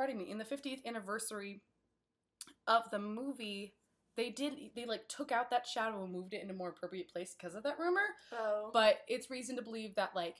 [0.00, 1.60] pardon me, in the 50th anniversary
[2.66, 3.74] of the movie,
[4.16, 7.12] they did they like took out that shadow and moved it in a more appropriate
[7.12, 8.00] place because of that rumor.
[8.32, 8.70] Oh.
[8.72, 10.36] But it's reason to believe that like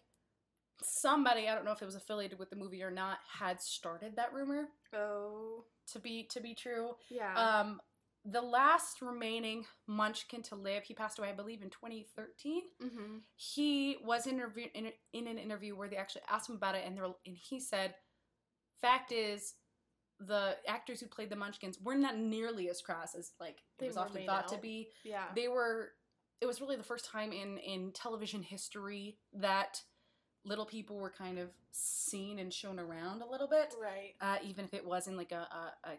[0.82, 4.16] somebody, I don't know if it was affiliated with the movie or not, had started
[4.16, 5.64] that rumor oh.
[5.92, 6.92] to be to be true.
[7.10, 7.34] Yeah.
[7.34, 7.80] Um,
[8.24, 12.62] the last remaining Munchkin to live, he passed away, I believe, in 2013.
[12.82, 13.16] mm-hmm.
[13.36, 16.98] He was interview- in, in an interview where they actually asked him about it, and,
[16.98, 17.94] were, and he said,
[18.80, 19.54] "Fact is,
[20.18, 23.88] the actors who played the Munchkins were not nearly as crass as like They it
[23.88, 24.88] was often thought to be.
[25.04, 25.24] Yeah.
[25.34, 25.92] They were.
[26.40, 29.82] It was really the first time in in television history that
[30.44, 34.14] little people were kind of seen and shown around a little bit, right.
[34.20, 35.46] uh, even if it was in like a,
[35.84, 35.92] a, a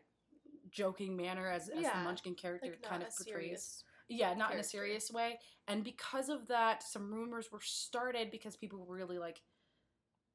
[0.71, 3.83] joking manner, as, as the Munchkin character Like kind of portrays.
[4.09, 5.39] Yeah, not in a serious way.
[5.69, 9.41] And because of that, some rumors were started because people were really like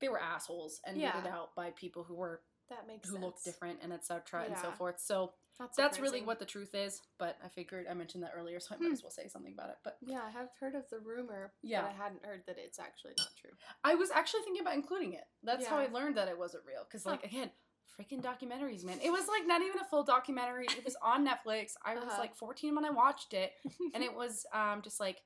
[0.00, 1.12] they were assholes and Yeah.
[1.12, 3.24] weirded out by people who were That makes who sense.
[3.24, 4.44] looked different and etc.
[4.44, 4.98] and so forth.
[5.00, 7.00] So That's, that's really what the truth is.
[7.18, 8.92] But I figured I mentioned that earlier, so I might Hmm.
[8.92, 9.76] as well say something about it.
[9.84, 11.54] But Yeah, I have heard of the rumor.
[11.62, 11.82] Yeah.
[11.82, 13.52] But I hadn't heard that it's actually not true.
[13.82, 15.24] I was actually thinking about including it.
[15.42, 16.84] That's how I learned that it wasn't real.
[16.84, 17.28] Because like Huh.
[17.28, 17.50] again,
[17.98, 19.00] freaking documentaries, man.
[19.00, 20.66] It was like not even a full documentary.
[20.66, 21.72] It was on Netflix.
[21.82, 22.18] I was Uh-huh.
[22.20, 23.54] like 14 when I watched it,
[23.94, 25.22] and it was um just like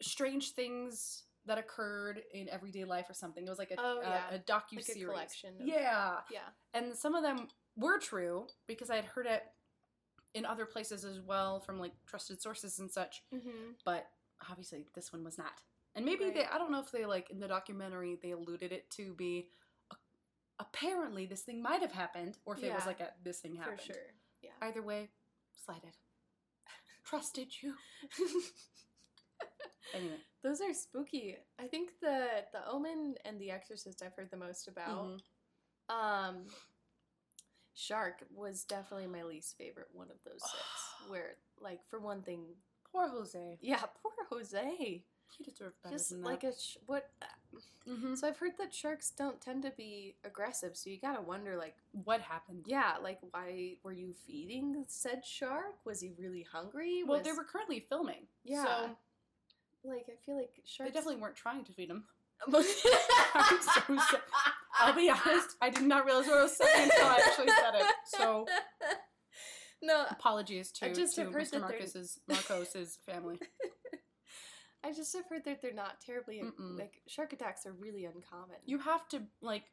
[0.00, 3.44] strange things that occurred in everyday life or something.
[3.46, 4.30] It was like a Oh, yeah.
[4.30, 5.04] a docu like a series.
[5.06, 5.54] collection.
[5.60, 6.48] Of, Yeah, Yeah.
[6.74, 9.42] and some of them were true because I had heard it
[10.34, 13.22] in other places as well from like trusted sources and such.
[13.34, 13.72] Mm-hmm.
[13.84, 14.06] But
[14.48, 15.62] obviously, this one was not.
[15.94, 18.88] And maybe they I don't know if they like in the documentary they alluded it
[18.92, 19.48] to be
[20.60, 23.80] apparently this thing might have happened or if it was like a this thing happened.
[23.80, 24.02] For sure.
[24.42, 24.50] Yeah.
[24.62, 25.10] Either way,
[25.64, 25.96] slighted.
[27.04, 27.74] Trusted you.
[29.94, 30.16] Anyway.
[30.42, 31.36] Those are spooky.
[31.58, 35.20] I think the the Omen and The Exorcist I've heard the most about.
[35.90, 35.94] Mhm.
[35.94, 36.46] Um,
[37.74, 40.62] Shark was definitely my least favorite one of those six.
[41.08, 42.44] where, like, for one thing,
[42.90, 43.58] Poor Jose.
[43.60, 45.04] yeah, poor Jose.
[45.36, 46.54] He deserved better Just than like that.
[46.54, 47.10] a sh- what?
[47.86, 48.16] Mhm.
[48.16, 50.74] So I've heard that sharks don't tend to be aggressive.
[50.76, 52.64] So you gotta wonder, like, What happened?
[52.66, 55.84] yeah, like, why were you feeding said shark?
[55.84, 57.02] Was he really hungry?
[57.04, 58.26] Well, Was- they were currently filming.
[58.42, 58.64] Yeah.
[58.64, 58.96] So
[59.84, 60.90] like, I feel like sharks.
[60.90, 62.04] they definitely weren't trying to feed him.
[62.46, 64.22] I'm so sorry.
[64.80, 67.74] I'll be honest, I did not realize what I was saying until I actually said
[67.74, 67.86] it.
[68.06, 68.46] So
[69.82, 71.60] no, apologies to, just to Mr.
[71.60, 73.38] Marcus's Marcos's family.
[74.84, 76.78] I just have heard that they're not terribly Mm-mm.
[76.78, 78.56] like shark attacks are really uncommon.
[78.64, 79.64] You have to like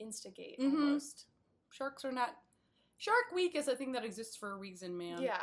[0.00, 0.72] instigate Mhm.
[0.74, 1.26] almost.
[1.70, 2.30] sharks are not
[2.98, 5.22] Shark Week is a thing that exists for a reason, man.
[5.22, 5.40] Yeah,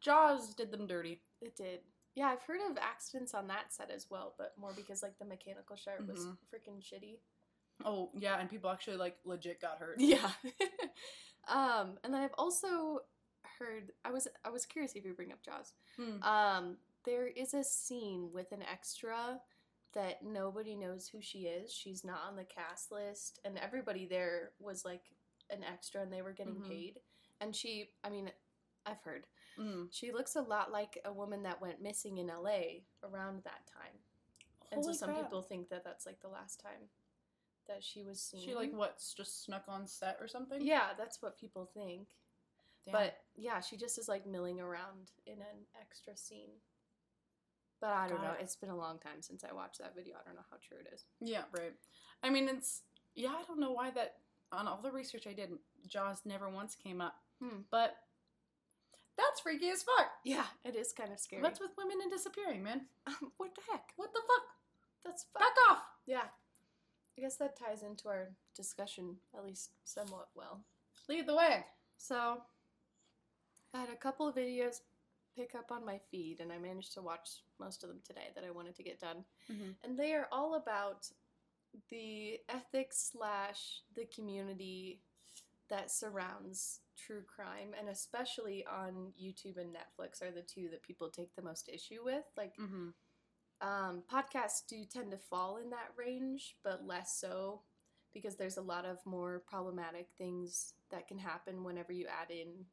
[0.00, 1.20] Jaws did them dirty.
[1.42, 1.80] it did.
[2.14, 5.24] Yeah, I've heard of accidents on that set as well, but more because like the
[5.24, 6.38] mechanical shark was Mhm.
[6.52, 7.18] freaking shitty.
[7.84, 9.98] Oh yeah, and people actually like legit got hurt.
[10.00, 10.30] Yeah.
[11.48, 13.00] um, and then I've also
[13.58, 15.72] heard I was I was curious if you bring up Jaws.
[15.96, 16.22] Hmm.
[16.22, 19.40] Um, there is a scene with an extra
[19.92, 21.72] that nobody knows who she is.
[21.72, 25.02] She's not on the cast list, and everybody there was like
[25.50, 26.68] an extra, and they were getting Mhm.
[26.68, 27.00] paid.
[27.40, 28.32] And she, I mean,
[28.86, 29.26] I've heard
[29.58, 29.88] Mm.
[29.90, 32.82] she looks a lot like a woman that went missing in L.A.
[33.02, 33.98] around that time,
[34.72, 35.22] and so some crap.
[35.22, 36.88] people think that that's like the last time
[37.68, 38.44] that she was seen.
[38.44, 40.60] She like what just snuck on set or something.
[40.60, 42.08] yeah, that's what people think.
[42.84, 42.92] Damn.
[42.92, 46.50] But yeah, she just is like milling around in an extra scene.
[47.80, 48.32] But I don't know.
[48.32, 48.38] it.
[48.40, 50.14] It's been a long time since I watched that video.
[50.14, 51.04] I don't know how true it is.
[51.20, 51.72] yeah, right.
[52.22, 52.82] I mean, it's
[53.14, 53.30] yeah.
[53.30, 54.16] I don't know why that
[54.52, 55.50] on all the research I did,
[55.86, 57.16] Jaws never once came up.
[57.42, 57.60] Hmm.
[57.70, 57.96] But
[59.16, 60.10] that's freaky as fuck.
[60.24, 61.42] Yeah, it is kind of scary.
[61.42, 62.82] What's with women and disappearing, man?
[63.36, 63.90] what the heck?
[63.96, 64.46] What the fuck?
[65.04, 65.40] That's fuck.
[65.42, 65.82] Back off.
[66.06, 66.24] Yeah.
[67.16, 70.60] I guess that ties into our discussion at least somewhat well.
[71.08, 71.64] Lead the way.
[71.96, 72.42] So,
[73.72, 74.80] I had a couple of videos
[75.36, 78.44] pick up on my feed, and I managed to watch most of them today that
[78.44, 79.24] I wanted to get done.
[79.48, 79.74] Mhm.
[79.84, 81.10] And they are all about
[81.88, 85.00] the ethics slash the community
[85.68, 91.08] that surrounds true crime, and especially on YouTube and Netflix are the two that people
[91.08, 92.24] take the most issue with.
[92.36, 92.88] Like, Mm-hmm.
[93.66, 97.62] um, podcasts do tend to fall in that range, but less so
[98.12, 102.66] because there's a lot of more problematic things that can happen whenever you add in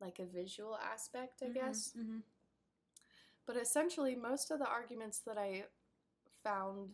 [0.00, 1.92] like a visual aspect, I guess.
[1.98, 2.18] Mm-hmm.
[3.46, 5.64] But essentially, most of the arguments that I
[6.44, 6.90] found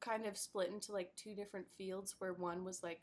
[0.00, 3.00] kind of split into like two different fields where one was like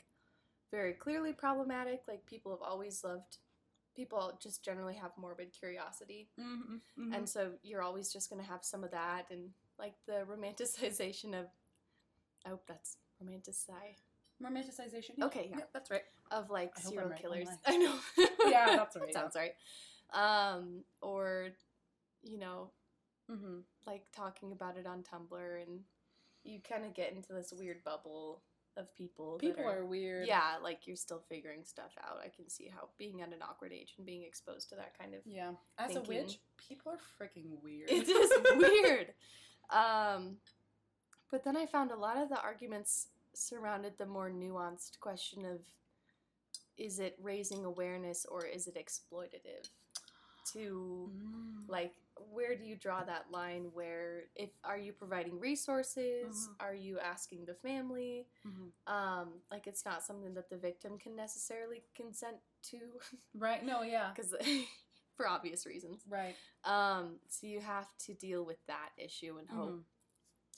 [0.70, 3.38] very clearly problematic, like people have always loved
[3.96, 7.12] people just generally have morbid curiosity Mm-hmm.
[7.12, 11.34] and so you're always just going to have some of that and like the romanticization
[11.38, 11.46] of
[12.46, 13.98] I hope that's romanticize
[14.42, 15.20] romanticization.
[15.22, 15.64] Okay, yeah.
[15.74, 16.04] that's right.
[16.30, 17.48] of like I serial right, killers.
[17.66, 17.94] I know.
[18.48, 19.52] Yeah, that's right, that sounds right.
[20.14, 21.48] Um, or
[22.22, 22.70] you know,
[23.30, 23.58] Mm-hmm.
[23.86, 25.80] like talking about it on Tumblr, and
[26.42, 28.42] you kind of get into this weird bubble
[28.76, 29.36] of people.
[29.38, 30.26] People are weird.
[30.26, 32.18] Yeah, like you're still figuring stuff out.
[32.24, 35.14] I can see how being at an awkward age and being exposed to that kind
[35.14, 35.52] of Yeah.
[35.78, 37.90] As a witch, people are freaking weird.
[37.90, 39.12] it is weird.
[39.70, 40.36] Um,
[41.30, 45.60] but then I found a lot of the arguments surrounded the more nuanced question of
[46.76, 49.68] is it raising awareness or is it exploitative?
[50.54, 51.68] To Mm.
[51.68, 51.92] like
[52.30, 56.54] where do you draw that line where if are you providing resources Mhm.
[56.60, 58.72] are you asking the family Mhm.
[58.86, 62.78] um like it's not something that the victim can necessarily consent to
[63.34, 63.64] Right.
[63.64, 63.82] No.
[63.82, 64.12] Yeah.
[64.14, 64.34] because
[65.16, 66.36] for obvious reasons Right.
[66.64, 69.84] um so you have to deal with that issue and hope Mhm.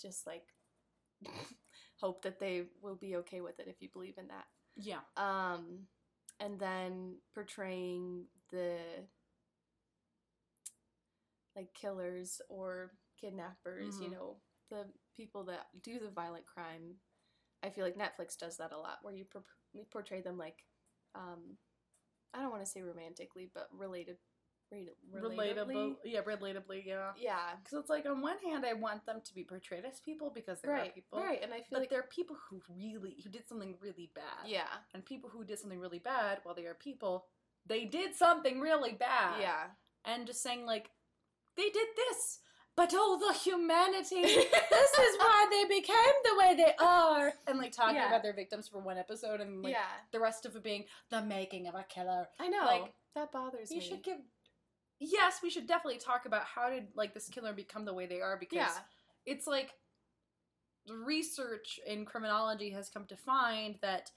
[0.01, 0.47] just like
[2.01, 4.47] hope that they will be okay with it if you believe in that
[4.77, 5.01] Yeah.
[5.17, 5.87] um
[6.41, 8.79] and then portraying the
[11.57, 14.13] like killers or kidnappers you Mhm.
[14.13, 14.37] know
[14.71, 14.87] the
[15.17, 16.97] people that do the violent crime
[17.65, 19.45] I feel like Netflix does that a lot, where you por-
[19.93, 20.65] portray them like,
[21.15, 21.57] um,
[22.35, 24.17] I don't want to say romantically, but related,
[24.73, 27.13] related, Relatable, yeah, relatably, yeah.
[27.17, 30.31] Yeah, Because it's like on one hand, I want them to be portrayed as people
[30.31, 33.31] because they're right, people, right, and I feel but like they're people who really who
[33.31, 34.49] did something really bad.
[34.49, 37.27] yeah, and people who did something really bad, while they are people,
[37.65, 39.41] they did something really bad.
[39.41, 39.71] yeah,
[40.05, 40.91] and just saying like,
[41.57, 42.39] they did this,
[42.77, 44.23] but oh, the humanity.
[44.23, 48.09] this is why they became the way they are, and like talking Yeah.
[48.09, 49.85] about their victims for one episode, and like yeah.
[50.13, 52.29] the rest of it being the making of a killer.
[52.41, 53.83] I know, like, that bothers You me.
[53.83, 54.19] You should give.
[54.99, 58.21] Yes, we should definitely talk about how did like this killer become the way they
[58.21, 58.73] are because yeah,
[59.27, 59.75] it's like
[60.87, 64.11] the research in criminology has come to find that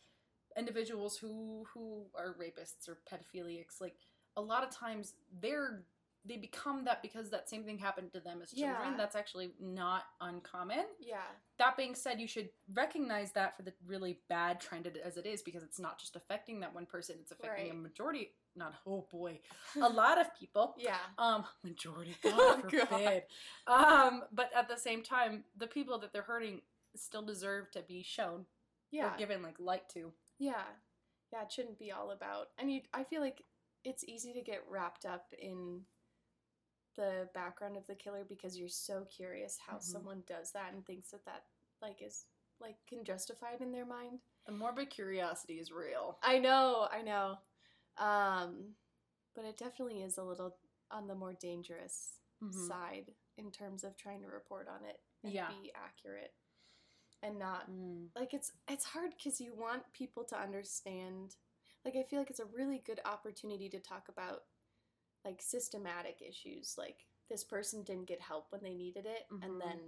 [0.57, 3.95] individuals who who are rapists or pedophiliacs like
[4.37, 5.83] a lot of times they're
[6.27, 8.97] they become that because that same thing happened to them as children Yeah.
[8.97, 11.17] that's actually not uncommon yeah,
[11.59, 15.41] that being said you should recognize that for the really bad trend as it is
[15.41, 19.39] because it's not just affecting that one person it's affecting a majority not oh boy
[19.81, 23.23] a lot of people yeah, um majority Oh, god
[23.67, 24.07] God.
[24.07, 26.61] um but at the same time the people that they're hurting
[26.95, 28.45] still deserve to be shown
[28.91, 29.13] yeah.
[29.13, 30.63] or given like light to Yeah.
[31.33, 32.49] Yeah, it shouldn't be all about.
[32.57, 33.41] And you, I feel like
[33.83, 35.81] it's easy to get wrapped up in
[36.95, 39.81] the background of the killer because you're so curious how Mhm.
[39.83, 41.45] someone does that and thinks that that
[41.81, 42.25] like is
[42.59, 44.19] like can justify it in their mind.
[44.45, 47.37] the morbid curiosity is real I know, I know.
[47.97, 48.75] Um
[49.33, 50.55] but it definitely is a little
[50.91, 52.67] on the more dangerous Mhm.
[52.67, 55.49] side in terms of trying to report on it and Yeah.
[55.49, 56.33] be accurate
[57.23, 58.09] and not Mm.
[58.15, 61.35] like it's it's hard because you want people to understand
[61.83, 64.43] like i feel like it's a really good opportunity to talk about
[65.25, 69.43] like systematic issues like this person didn't get help when they needed it Mhm.
[69.43, 69.79] and then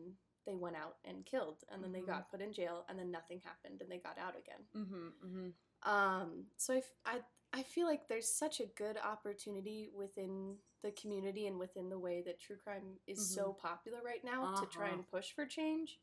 [0.46, 1.94] they went out and killed and then Mhm.
[1.94, 5.08] they got put in jail and then nothing happened and they got out again Mm-hmm,
[5.26, 5.90] mm-hmm.
[5.90, 7.22] um so I, f- I
[7.54, 12.22] I feel like there's such a good opportunity within the community and within the way
[12.24, 14.96] that true crime is so popular right now to try Uh-huh.
[14.96, 16.00] and push for change.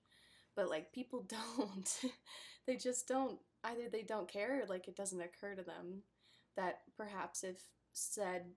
[0.57, 2.01] But like people don't.
[2.67, 6.03] they just don't either they don't care or like it doesn't occur to them
[6.57, 8.55] that perhaps if said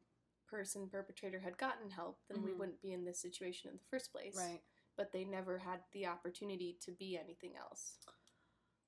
[0.48, 2.58] person perpetrator had gotten help then we Mhm.
[2.58, 4.36] wouldn't be in this situation in the first place.
[4.36, 4.62] right
[4.96, 7.98] But they never had the opportunity to be anything else.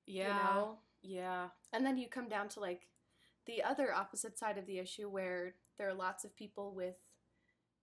[0.06, 0.78] yeah You know?
[1.02, 2.88] yeah And then you come down to like
[3.46, 6.96] the other opposite side of the issue where there are lots of people with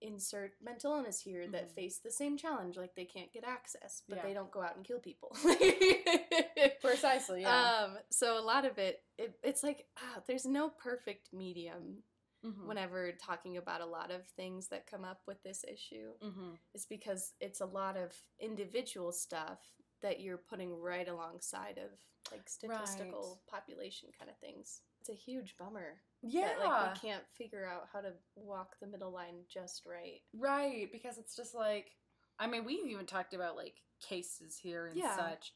[0.00, 1.74] insert mental illness here that Mhm.
[1.74, 4.22] face the same challenge like they can't get access but Yeah.
[4.22, 5.30] they don't go out and kill people
[6.80, 11.32] precisely yeah um so a lot of it, it it's like ah, there's no perfect
[11.32, 12.04] medium
[12.44, 12.66] Mhm.
[12.66, 16.58] whenever talking about a lot of things that come up with this issue Mhm.
[16.74, 19.60] is because it's a lot of individual stuff
[20.02, 21.90] that you're putting right alongside of
[22.30, 24.82] like statistical population kind of things.
[25.00, 28.86] It's a huge bummer yeah that like we can't figure out how to walk the
[28.86, 30.20] middle line just right.
[30.34, 31.96] Right, because it's just like,
[32.38, 35.14] I mean, we've even talked about like cases here and Yeah.
[35.14, 35.52] such.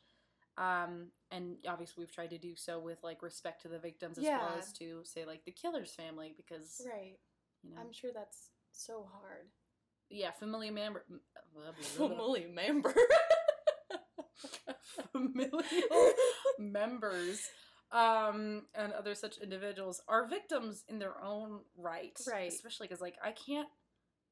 [0.58, 4.24] Um, and obviously we've tried to do so with like respect to the victims as
[4.24, 7.16] well as to say like the killer's family because Right.
[7.62, 9.48] you know, I'm sure that's so hard.
[10.10, 11.04] yeah, family member,
[11.96, 12.94] Family member.
[15.12, 15.62] familial
[16.58, 17.40] members,
[17.92, 22.48] um, and other such individuals are victims in their own right, Right.
[22.48, 23.68] Especially because like I can't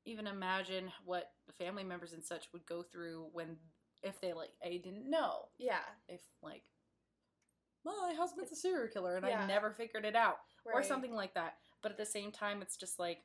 [0.06, 3.56] even imagine what the family members and such would go through when
[4.02, 5.80] if they like I didn't know yeah.
[6.08, 6.62] if like
[7.84, 9.42] my husband's a serial killer and Yeah.
[9.42, 11.54] I never figured it out or something like that.
[11.82, 13.20] But at the same time, it's just like,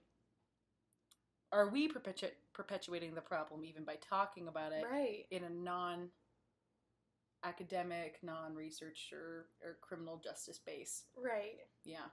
[1.52, 5.26] are we perpetu- perpetuating the problem even by talking about it Right.
[5.30, 6.10] in a non
[7.44, 11.04] academic, non research or, or criminal justice base?
[11.18, 11.58] Right.
[11.84, 12.08] Yeah.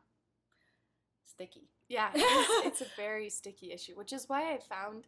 [1.24, 1.70] Sticky.
[1.88, 5.06] Yeah, it's, it's a very sticky issue, which is why I found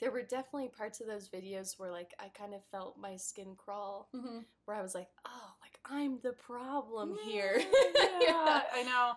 [0.00, 3.54] there were definitely parts of those videos where like I kind of felt my skin
[3.56, 4.38] crawl, Mm-hmm.
[4.64, 7.58] where I was like, oh, like I'm the problem here.
[8.20, 9.12] yeah, I know.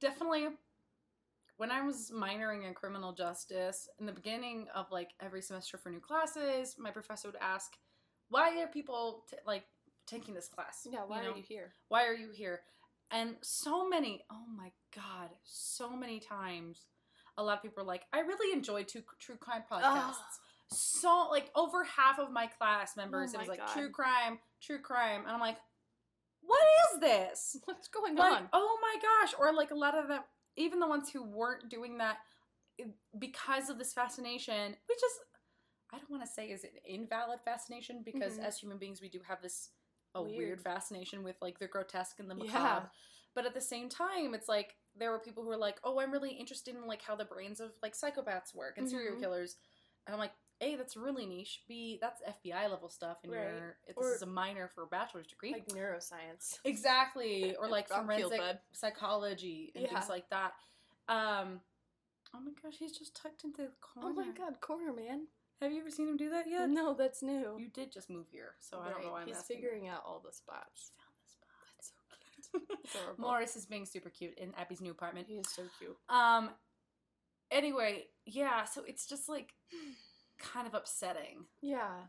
[0.00, 0.48] Definitely.
[1.56, 5.90] When I was minoring in criminal justice, in the beginning of like every semester for
[5.90, 7.76] new classes, my professor would ask,
[8.30, 9.64] "Why are people t- like
[10.06, 10.86] taking this class?
[10.90, 11.32] Yeah, why know?
[11.32, 11.72] are you here?
[11.88, 12.60] Why are you here?"
[13.10, 16.86] And so many, oh my god, so many times,
[17.40, 20.38] a lot of people are like, "I really enjoy two true crime podcasts."
[20.68, 23.72] So like over half of my class members, Oh it was like God.
[23.74, 25.56] true crime, true crime, and I'm like,
[26.42, 26.60] "What
[26.94, 28.48] is this?" What's going like on?
[28.52, 30.22] oh my gosh or like a lot of them
[30.56, 32.18] even the ones who weren't doing that
[32.80, 32.84] eh,
[33.18, 35.12] because of this fascination which is
[35.92, 38.44] i don't want to say is an invalid fascination because Mhm.
[38.44, 39.70] as human beings we do have this
[40.16, 40.60] a weird, Weird.
[40.62, 42.52] fascination with like the grotesque and the Yeah.
[42.52, 42.90] macabre.
[43.32, 46.12] But at the same time, it's like there were people who were like, "Oh, I'm
[46.12, 49.20] really interested in like how the brains of like psychopaths work and serial Mhm.
[49.20, 49.56] killers,"
[50.06, 51.64] and I'm like, "A, that's really niche.
[51.66, 53.42] B, that's FBI level stuff, and Right.
[53.48, 56.58] you're this Or- is a minor for a bachelor's degree." like neuroscience.
[56.64, 59.90] exactly, or like Rock field, forensic psychology and Yeah.
[59.94, 60.54] things like that.
[61.08, 61.60] Um,
[62.34, 64.10] oh my gosh, he's just tucked into the corner.
[64.10, 65.26] Oh my god, corner man.
[65.60, 66.70] Have you ever seen him do that yet?
[66.70, 67.58] No, that's new.
[67.58, 69.56] You did just move here, so I don't know why I'm He's asking.
[69.56, 70.92] figuring out all the spots.
[70.96, 71.50] Found this spot.
[71.76, 72.22] That's so cute.
[72.22, 72.39] Adorable.
[73.18, 75.26] Morris is being super cute in Abby's new apartment.
[75.28, 75.96] He is so cute.
[76.08, 76.50] Um.
[77.50, 78.64] Anyway, yeah.
[78.64, 79.54] So it's just like
[80.38, 82.02] kind of upsetting, Yeah.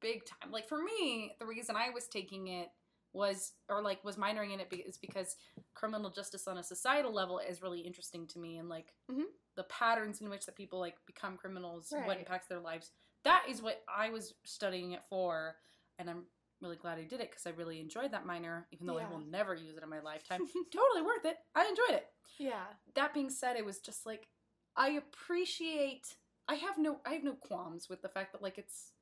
[0.00, 0.50] big time.
[0.50, 2.68] Like for me, the reason I was taking it
[3.12, 5.36] was, or like was minoring in it, be- is because
[5.74, 9.24] criminal justice on a societal level is really interesting to me, and like Mhm.
[9.54, 12.90] the patterns in which that people like become criminals, what impacts their lives.
[13.24, 15.56] That is what I was studying it for,
[15.98, 16.26] and I'm
[16.62, 19.20] really glad I did it because I really enjoyed that minor, even though I will
[19.20, 20.40] never use it in my lifetime.
[20.72, 21.36] totally worth it.
[21.54, 22.06] I enjoyed it.
[22.38, 22.64] Yeah.
[22.94, 24.28] that being said, it was just like
[24.76, 26.16] I appreciate.
[26.48, 27.00] I have no.
[27.06, 28.92] I have no qualms with the fact that like it's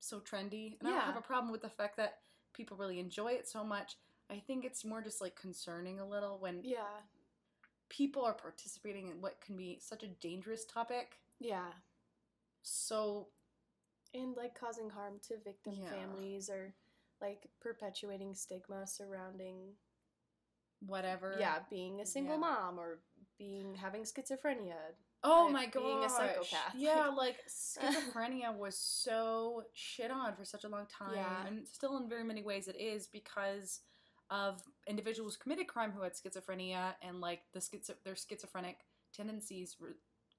[0.00, 2.18] so trendy, and I don't have a problem with the fact that
[2.54, 3.96] people really enjoy it so much.
[4.30, 7.00] I think it's more just like concerning a little when Yeah.
[7.90, 11.18] people are participating in what can be such a dangerous topic.
[11.40, 11.72] Yeah.
[12.62, 13.28] So
[14.14, 15.90] And like causing harm to victim Yeah.
[15.90, 16.74] families or
[17.20, 19.74] like perpetuating stigma surrounding
[20.80, 21.36] whatever.
[21.40, 22.40] yeah, being a single Yeah.
[22.40, 23.00] mom or
[23.38, 24.76] being having schizophrenia.
[25.22, 25.82] Oh my god.
[25.82, 26.74] being a psychopath.
[26.74, 31.14] Yeah, like schizophrenia was so shit on for such a long time.
[31.14, 31.46] Yeah.
[31.46, 33.80] And still in very many ways it is because
[34.30, 38.78] of individuals committed crime who had schizophrenia and like the schizo- their schizophrenic
[39.14, 39.92] tendencies re-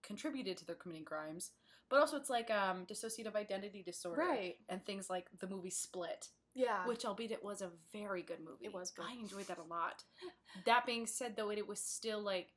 [0.04, 1.52] contributed to their committing crimes.
[1.90, 4.56] But also it's like um dissociative identity disorder Right.
[4.70, 6.88] and things like the movie Split, Yeah.
[6.88, 8.66] which albeit it was a very good movie.
[8.66, 9.06] It was good.
[9.08, 10.03] I enjoyed that a lot.
[10.66, 12.47] that being said though, it was still like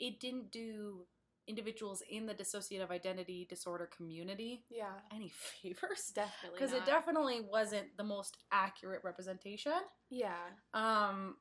[0.00, 1.06] it didn't do
[1.48, 4.92] individuals in the dissociative identity disorder community yeah.
[5.12, 5.32] any
[5.62, 6.58] favors Definitely.
[6.58, 9.72] because it definitely wasn't the most accurate representation
[10.10, 10.34] Yeah.
[10.74, 11.36] um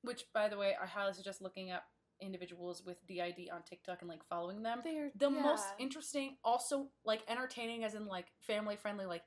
[0.00, 1.84] which by the way i highly suggest looking up
[2.22, 7.20] individuals with did on tiktok and like following them They're the most interesting also like
[7.28, 9.22] entertaining as in like family friendly like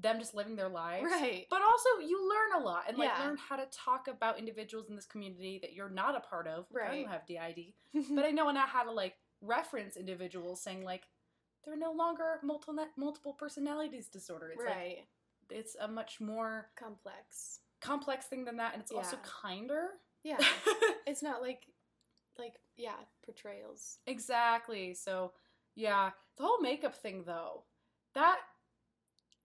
[0.00, 1.46] them just living their lives Right.
[1.50, 3.24] but also you learn a lot and like Yeah.
[3.26, 6.66] learn how to talk about individuals in this community that you're not a part of
[6.72, 7.02] Like, i Right.
[7.02, 7.74] don't have did
[8.14, 11.04] but I know now how to like reference individuals saying like
[11.64, 14.50] they're no longer multiple multiple personalities disorder.
[14.52, 15.06] It's like right.
[15.50, 17.60] it's a much more Complex.
[17.82, 19.88] complex thing than that, and it's also kinder.
[20.24, 20.38] Yeah.
[21.06, 21.66] it's not like
[22.38, 23.98] like yeah, portrayals.
[24.06, 24.94] exactly.
[24.94, 25.32] So
[25.74, 27.64] yeah, the whole makeup thing though,
[28.14, 28.38] that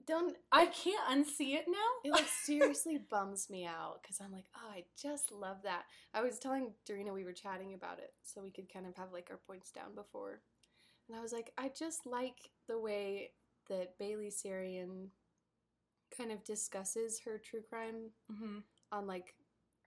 [0.08, 1.76] Don't I can't unsee it now.
[2.03, 5.84] it like seriously bums me out because I'm like, oh, I just love that.
[6.14, 9.12] I was telling Dorina we were chatting about it, so we could kind of have
[9.12, 10.41] like our points down before,
[11.08, 13.32] and I was like, I just like the way
[13.70, 15.08] that Bailey Sarian
[16.16, 18.60] kind of discusses her true crime mm-hmm.
[18.91, 19.34] on like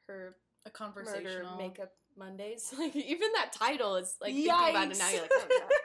[0.06, 2.74] her A murder conversational makeup Mondays.
[2.78, 5.10] Like even that title is like thinking about it now.
[5.10, 5.70] You're like, oh god.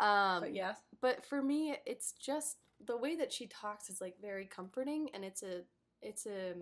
[0.00, 2.56] Um, but yes, but for me it's just
[2.86, 5.62] the way that she talks is like very comforting and it's a
[6.02, 6.54] it's a,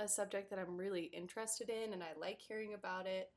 [0.00, 3.30] a subject that i'm really interested in and i like hearing about it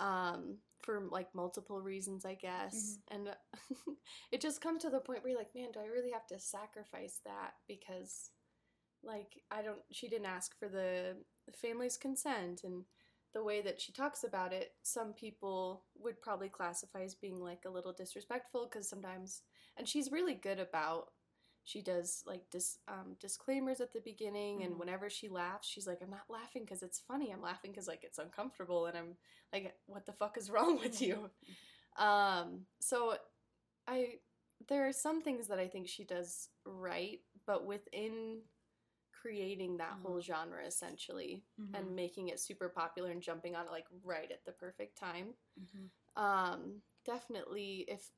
[0.00, 2.98] um, for like multiple reasons i guess.
[3.10, 3.30] And
[4.32, 6.38] it just comes to the point where you're like man do i really have to
[6.38, 7.54] sacrifice that?
[7.66, 8.30] Because
[9.04, 11.16] like i don't she didn't ask for the
[11.54, 12.84] family's consent and
[13.34, 17.62] the way that she talks about it some people would probably classify as being like
[17.66, 19.42] a little disrespectful because sometimes
[19.76, 21.08] and she's really good about
[21.68, 24.78] she does like dis, um, disclaimers at the beginning and Mhm.
[24.78, 28.04] whenever she laughs she's like i'm not laughing because it's funny i'm laughing because like
[28.04, 29.16] it's uncomfortable and i'm
[29.52, 31.30] like what the fuck is wrong with you
[31.98, 33.16] um so
[33.86, 34.18] i
[34.68, 38.40] there are some things that i think she does right but within
[39.12, 41.74] creating that whole genre essentially Mhm.
[41.74, 45.34] and making it super popular and jumping on it like right at the perfect time
[45.60, 45.90] Mhm.
[46.16, 48.10] um definitely if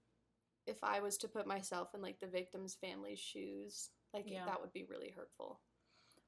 [0.70, 4.44] if i was to put myself in like the victim's family's shoes like Yeah.
[4.46, 5.60] that would be really hurtful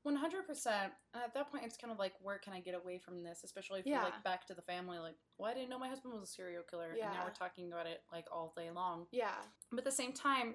[0.05, 0.93] One hundred percent.
[1.15, 3.45] At that point, it's kind of like, where can I get away from this?
[3.45, 6.13] Especially if you're like back to the family, like, well, I didn't know my husband
[6.13, 9.07] was a serial killer, and now we're talking about it like all day long.
[9.13, 9.39] yeah
[9.71, 10.55] But at the same time,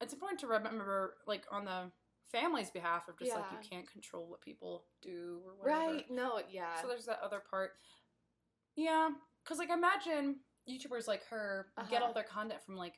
[0.00, 1.90] it's important to remember, like, on the
[2.30, 5.94] family's behalf, of just like you can't control what people do or whatever.
[5.94, 7.72] right no yeah So there's that other part.
[8.76, 9.08] Yeah,
[9.42, 10.36] because like imagine
[10.68, 12.06] YouTubers like her get Uh-huh.
[12.06, 12.94] all their content from like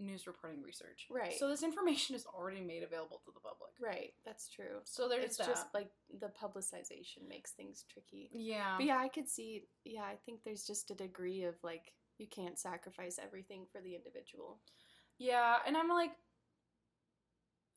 [0.00, 1.06] news reporting research.
[1.10, 1.34] Right.
[1.38, 3.70] So this information is already made available to the public.
[3.80, 4.80] Right, that's true.
[4.84, 5.46] So there's it's that.
[5.48, 5.90] just like
[6.20, 8.30] the publicization makes things tricky.
[8.32, 8.76] yeah.
[8.76, 9.64] But yeah, I could see.
[9.84, 13.94] Yeah, I think there's just a degree of like you can't sacrifice everything for the
[13.94, 14.58] individual.
[15.18, 16.12] Yeah, and I'm like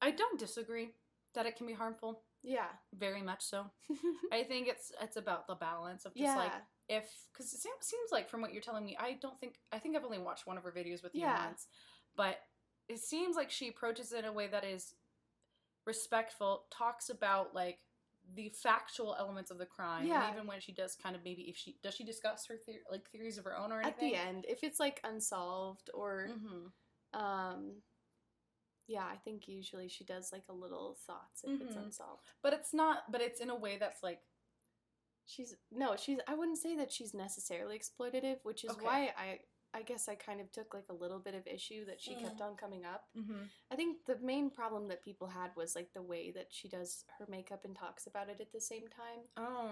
[0.02, 0.90] I don't disagree
[1.36, 2.22] that it can be harmful.
[2.44, 2.66] Yeah.
[2.94, 3.66] Very much so.
[4.32, 6.36] I think it's it's about the balance of just yeah.
[6.36, 6.52] like
[6.92, 9.96] if because it seems, like from what you're telling me, I don't think I think
[9.96, 11.46] I've only watched one of her videos with you Yeah.
[11.48, 11.68] once,
[12.18, 12.40] but
[12.90, 14.94] it seems like she approaches it in a way that is
[15.86, 17.80] respectful, talks about like
[18.36, 20.26] the factual elements of the crime, Yeah.
[20.28, 22.84] and even when she does kind of maybe if she does she discuss her theor-
[22.92, 26.68] like theories of her own or At the end, if it's like unsolved or hmm
[27.20, 27.82] um
[28.88, 31.86] yeah, I think usually she does like a little thoughts if it's Mhm.
[31.86, 32.24] unsolved.
[32.44, 33.10] But it's not.
[33.10, 34.22] But it's in a way that's like
[35.32, 38.86] She's no, she's I wouldn't say that she's necessarily exploitative, which is Okay.
[38.86, 39.40] why I
[39.74, 42.22] I guess I kind of took like a little bit of issue that she Mm.
[42.24, 43.06] kept on coming up.
[43.18, 43.44] mm-hmm.
[43.72, 47.06] I think the main problem that people had was like the way that she does
[47.20, 49.22] her makeup and talks about it at the same time.
[49.38, 49.72] oh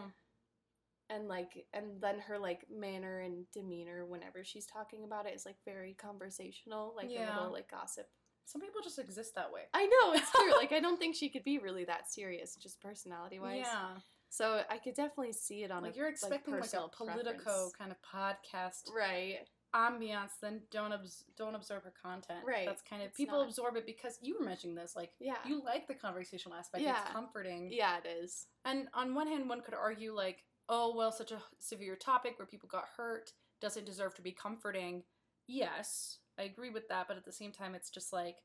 [1.10, 5.45] And like and then her like manner and demeanor whenever she's talking about it is
[5.45, 8.07] like very conversational, like a little like gossip.
[8.45, 9.64] some people just exist that way.
[9.74, 10.55] I know, it's true.
[10.62, 13.66] like I don't think she could be really that serious, just personality wise.
[13.66, 13.97] Yeah.
[14.30, 17.76] So I could definitely see it on Like a you're expecting like, a Politico preference.
[17.78, 19.40] kind of podcast Right.
[19.76, 22.46] ambiance, then don't abs- don't absorb her content.
[22.46, 22.66] Right.
[22.66, 23.48] That's kind of It's people not.
[23.48, 24.96] absorb it because you were mentioning this.
[24.96, 25.38] Like Yeah.
[25.46, 26.84] you like the conversational aspect.
[26.84, 27.02] Yeah.
[27.02, 27.72] It's comforting.
[27.72, 28.48] Yeah, it is.
[28.66, 32.46] And on one hand, one could argue like, oh well, such a severe topic where
[32.48, 35.04] people got hurt doesn't deserve to be comforting.
[35.48, 38.38] Yes, I agree with that, but at the same time, it's just like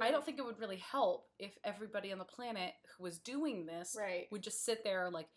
[0.00, 3.66] I don't think it would really help if everybody on the planet who was doing
[3.66, 4.26] this Right.
[4.30, 5.28] would just sit there like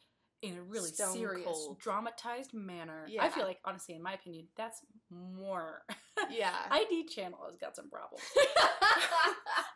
[0.42, 1.80] in a really Stone serious, cold.
[1.80, 3.08] dramatized manner.
[3.20, 5.84] I feel like, honestly, in my opinion, that's more.
[6.32, 6.56] Yeah.
[6.72, 8.24] ID channel has got some problems.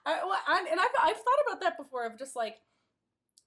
[0.05, 2.55] I, well, and and I've, I've thought about that before of just like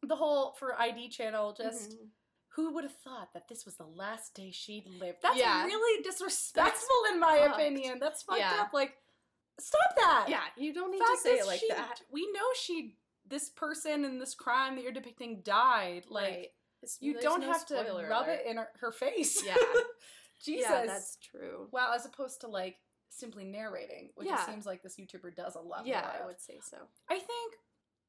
[0.02, 2.08] the whole for ID channel, just Mhm.
[2.54, 5.18] who would have thought that this was the last day she'd lived?
[5.22, 5.64] That's Yeah.
[5.64, 7.54] really disrespectful in my fucked.
[7.60, 7.98] opinion.
[7.98, 8.60] That's fucked Yeah.
[8.62, 8.72] up.
[8.72, 8.96] Like,
[9.60, 10.26] stop that.
[10.28, 12.00] Yeah, you don't need Fact to say it like she- that.
[12.12, 12.96] We know she,
[13.28, 16.04] this person in this crime that you're depicting died.
[16.08, 16.48] Like, right.
[17.00, 17.86] You don't no have to rub
[18.26, 18.28] alert.
[18.28, 19.42] it in her, her face.
[19.44, 19.56] Yeah.
[20.44, 20.66] Jesus.
[20.68, 21.68] Yeah, that's true.
[21.72, 22.76] Well, as opposed to like
[23.08, 24.42] simply narrating, which Yeah.
[24.42, 26.76] it seems like this YouTuber does a lot Yeah, I would say so.
[27.08, 27.54] I think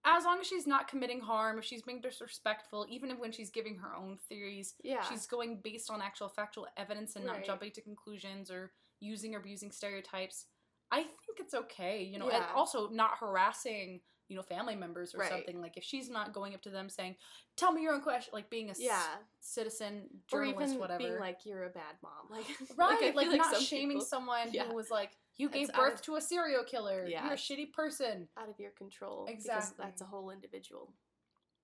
[0.03, 3.49] as long as she's not committing harm, if she's being disrespectful, even if when she's
[3.49, 5.01] giving her own theories, Yeah.
[5.03, 9.39] she's going based on actual factual evidence and not jumping to conclusions or using or
[9.39, 10.45] abusing stereotypes,
[10.91, 15.19] I think it's okay, you know, and also not harassing, you know, family members or
[15.19, 15.29] Right.
[15.29, 15.61] something.
[15.61, 17.15] Like if she's not going up to them saying,
[17.55, 19.01] "Tell me your own question," like being a yeah.
[19.39, 20.97] citizen, Or journalist, even whatever.
[20.99, 22.27] being like, you're a bad mom.
[22.29, 22.45] Like,
[22.77, 24.65] right, I like, feel not shaming people- someone Yeah.
[24.65, 27.05] who was like, "You gave It's birth of- to a serial killer.
[27.07, 27.23] Yeah.
[27.25, 29.25] You're a shitty person." out of your control.
[29.25, 29.85] Because Exactly.
[29.85, 30.93] that's a whole individual.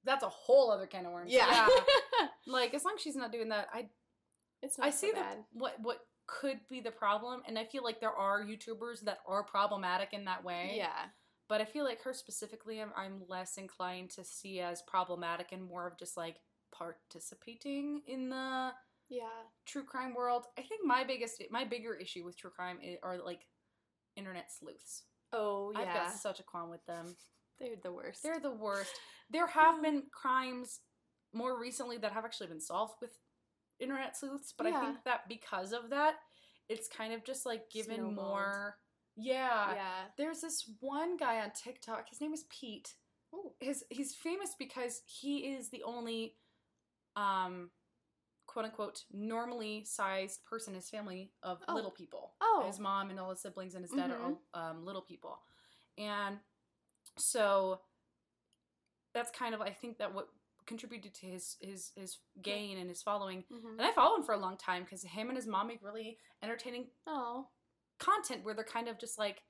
[0.03, 1.31] That's a whole other can of worms.
[1.31, 1.67] Yeah.
[2.45, 3.89] like as long as she's not doing that, I
[4.61, 5.37] it's not I so see bad.
[5.37, 6.05] that what what
[6.39, 10.25] could be the problem, and I feel like there are YouTubers that are problematic in
[10.25, 10.73] that way.
[10.75, 11.07] Yeah.
[11.49, 15.61] But I feel like her specifically, I'm, I'm less inclined to see as problematic and
[15.61, 16.37] more of just like
[16.73, 18.71] participating in the
[19.09, 19.27] Yeah.
[19.65, 20.45] true crime world.
[20.57, 23.41] I think my biggest, my bigger issue with true crime are like
[24.15, 25.03] internet sleuths.
[25.33, 27.17] Oh, yeah, I've got such a qualm with them.
[27.59, 28.23] They're the worst.
[28.23, 28.91] They're the worst.
[29.29, 30.81] There have been crimes
[31.33, 33.11] more recently that have actually been solved with
[33.81, 36.15] internet sleuths, but I think that because of that,
[36.69, 38.15] it's kind of just like given Snowballed.
[38.15, 38.77] more.
[39.17, 39.73] Yeah.
[39.73, 40.03] yeah.
[40.17, 42.07] There's this one guy on TikTok.
[42.09, 42.93] His name is Pete.
[43.33, 43.53] Oh.
[43.59, 46.35] His he's famous because he is the only
[47.15, 47.69] um
[48.47, 51.73] quote unquote normally sized person in his family of Oh.
[51.75, 52.33] little people.
[52.41, 52.63] Oh.
[52.67, 54.13] His mom and all his siblings and his dad Mhm.
[54.13, 55.39] are all um, little people.
[55.97, 56.39] And
[57.17, 57.81] so
[59.13, 60.29] that's kind of I think that what
[60.71, 63.43] contributed to his his his gain and his following.
[63.51, 63.71] Mhm.
[63.77, 66.17] And I follow him for a long time because him and his mom make really
[66.41, 67.49] entertaining Oh.
[67.99, 69.43] content where they're kind of just like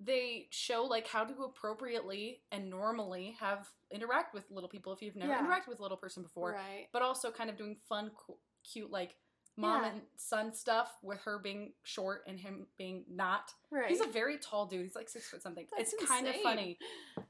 [0.00, 5.14] they show like how to appropriately and normally have interact with little people if you've
[5.16, 5.42] never Yeah.
[5.46, 6.88] interacted with a little person before Right.
[6.92, 9.16] but also kind of doing fun cu- cute like
[9.56, 9.90] mom Yeah.
[9.90, 13.90] and son stuff with her being short and him being not Right.
[13.90, 16.78] he's a very tall dude he's like six foot something That's it's kind of funny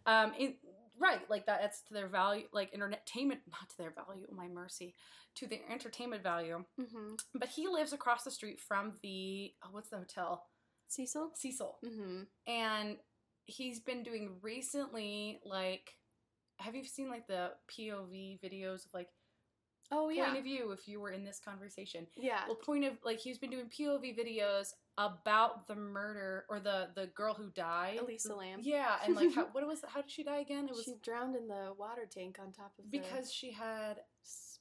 [0.07, 0.59] um it,
[1.03, 4.49] right like that it's to their value like entertainment not to their value oh my
[4.49, 4.95] mercy
[5.35, 7.15] to their entertainment value mm-hmm.
[7.35, 10.45] but he lives across the street from the oh, what's the hotel
[10.89, 11.31] Cecil?
[11.35, 12.23] cecil Mm-hmm.
[12.47, 12.97] and
[13.45, 15.95] he's been doing recently like
[16.59, 19.09] have you seen like the pov videos of like
[19.95, 22.07] Oh yeah, point of view if you were in this conversation.
[22.17, 22.41] yeah.
[22.47, 24.69] Well, point of like he's been doing POV videos
[24.99, 27.99] about the murder or the the girl who died.
[27.99, 28.59] Elisa Lam.
[28.63, 30.67] Yeah, and like how, what was how did she die again?
[30.69, 34.01] It was she drowned in the water tank on top of the because she had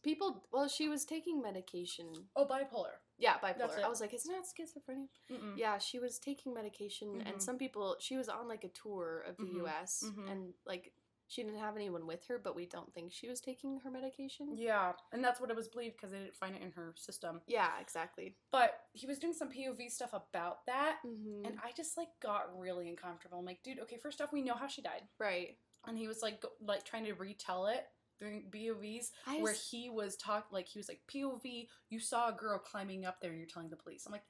[0.03, 0.43] people.
[0.51, 2.07] Well, she was taking medication.
[2.35, 2.95] oh bipolar.
[3.17, 3.83] Yeah, bipolar.
[3.83, 5.07] I was like, isn't that schizophrenia?
[5.31, 5.53] Mm-mm.
[5.55, 7.29] Yeah, she was taking medication, Mhm.
[7.29, 7.97] and some people.
[7.99, 9.55] She was on like a tour of the Mhm.
[9.57, 10.03] U.S.
[10.07, 10.31] Mhm.
[10.31, 10.93] and like
[11.31, 14.49] she didn't have anyone with her, but we don't think she was taking her medication.
[14.53, 17.39] Yeah, and that's what it was believed because they didn't find it in her system.
[17.47, 18.35] Yeah, exactly.
[18.51, 21.45] But he was doing some POV stuff about that, Mm-hmm.
[21.45, 23.39] and I just like got really uncomfortable.
[23.39, 25.57] I'm like, dude, okay, first off, we know how she died, right.
[25.87, 27.85] and he was like, go, like trying to retell it
[28.19, 32.27] during POVs I where just- he was talk like he was like POV, you saw
[32.29, 34.03] a girl climbing up there, and you're telling the police.
[34.05, 34.25] I'm like,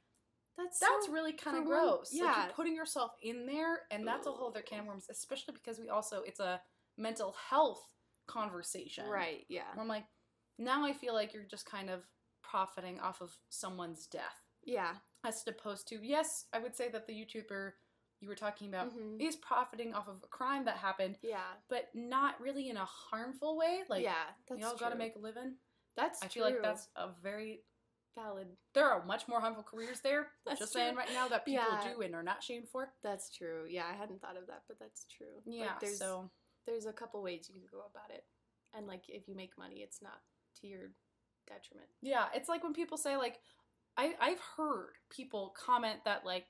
[0.57, 2.13] that's that's so- really kind of gross.
[2.13, 2.43] like yeah.
[2.45, 5.79] you're putting yourself in there, and that's a whole other can of worms, especially because
[5.79, 6.61] we also it's a
[6.97, 7.81] mental health
[8.27, 9.45] conversation, right.
[9.49, 9.63] Yeah.
[9.77, 10.05] I'm like,
[10.57, 12.01] now I feel like you're just kind of
[12.43, 14.95] profiting off of someone's death, Yeah.
[15.23, 17.73] as opposed to yes, I would say that the YouTuber
[18.19, 19.19] you were talking about Mhm.
[19.19, 21.55] is profiting off of a crime that happened, Yeah.
[21.69, 23.83] but not really in a harmful way.
[23.89, 24.35] Like, yeah.
[24.47, 25.57] That's we all got to make a living.
[25.95, 26.43] That's I true.
[26.43, 27.63] feel like that's a very
[28.13, 28.57] valid.
[28.73, 30.31] there are much more harmful careers there.
[30.45, 30.81] That's just true.
[30.81, 31.93] saying right now that people Yeah.
[31.93, 32.93] do and are not shamed for.
[33.01, 33.65] That's true.
[33.67, 35.41] Yeah, I hadn't thought of that, but that's true.
[35.45, 36.29] Like, Yeah, there's so
[36.65, 38.23] there's a couple ways you can go about it,
[38.75, 40.21] and like if you make money, it's not
[40.61, 40.91] to your
[41.47, 41.89] detriment.
[42.01, 43.39] Yeah, it's like when people say like
[43.97, 46.45] I I've heard people comment that like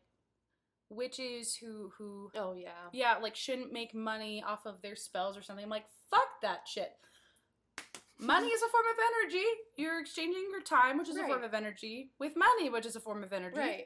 [0.90, 2.90] witches who who Oh yeah.
[2.92, 5.64] yeah, like shouldn't make money off of their spells or something.
[5.64, 6.92] I'm like, fuck that shit.
[8.20, 9.46] Money is a form of energy.
[9.78, 13.00] You're exchanging your time, which is a form of energy, with money, which is a
[13.00, 13.58] form of energy.
[13.58, 13.86] Right.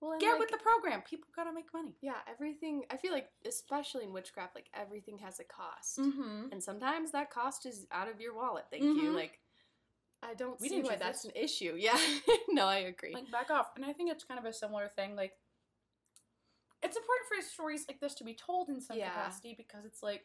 [0.00, 1.02] Well, Get like, with the program.
[1.02, 1.96] People gotta make money.
[2.00, 2.18] yeah.
[2.30, 2.84] Everything.
[2.90, 6.52] I feel like, especially in witchcraft, like everything has a cost, Mm-hmm.
[6.52, 8.66] and sometimes that cost is out of your wallet.
[8.70, 9.10] Thank you.
[9.10, 9.14] Mhm.
[9.14, 9.40] Like,
[10.22, 11.32] I don't We see why that's this.
[11.32, 11.74] an issue.
[11.78, 11.98] Yeah.
[12.48, 13.12] no, I agree.
[13.14, 13.68] Like back off.
[13.76, 15.14] And I think it's kind of a similar thing.
[15.16, 15.32] Like
[16.82, 19.08] it's important for stories like this to be told in some Yeah.
[19.10, 20.24] capacity because it's like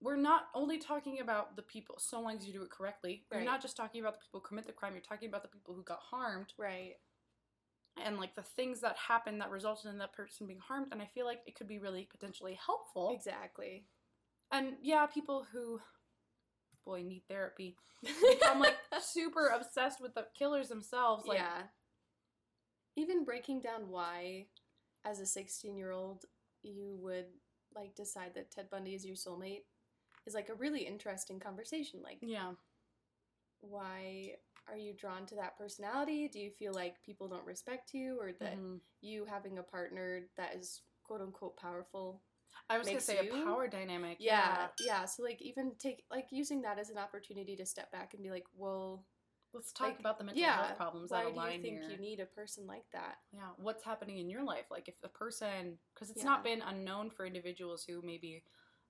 [0.00, 3.24] we're not only talking about the people so long as you do it correctly.
[3.32, 5.48] You're not just talking about the people who commit the crime, you're talking about the
[5.48, 6.94] people who got harmed right.
[8.02, 11.06] And like the things that happened that resulted in that person being harmed and I
[11.06, 13.12] feel like it could be really potentially helpful.
[13.14, 13.84] Exactly.
[14.52, 15.80] And yeah, people who
[16.84, 17.78] boy need therapy
[18.46, 21.62] i'm like super obsessed with the killers themselves like yeah.
[22.96, 24.46] Even breaking down why,
[25.04, 26.24] as a 16 year old,
[26.62, 27.26] you would
[27.74, 29.62] like decide that Ted Bundy is your soulmate
[30.26, 32.00] is like a really interesting conversation.
[32.02, 32.52] Like, yeah.
[33.60, 34.36] why
[34.68, 36.28] are you drawn to that personality?
[36.28, 38.80] Do you feel like people don't respect you or that Mhm.
[39.00, 42.22] you having a partner that is quote unquote powerful?
[42.70, 44.18] I was gonna makes say a power dynamic.
[44.20, 44.68] Yeah.
[44.80, 45.04] Yeah.
[45.04, 48.30] So, like, even take, like, using that as an opportunity to step back and be
[48.30, 49.04] like, well,
[49.52, 51.90] Let's talk Like, about the mental yeah, health problems why that do you think here.
[51.90, 53.18] you need a person like that?
[53.32, 54.64] yeah, what's happening in your life?
[54.68, 56.24] Like if the person, because it's Yeah.
[56.24, 58.42] not been unknown for individuals who maybe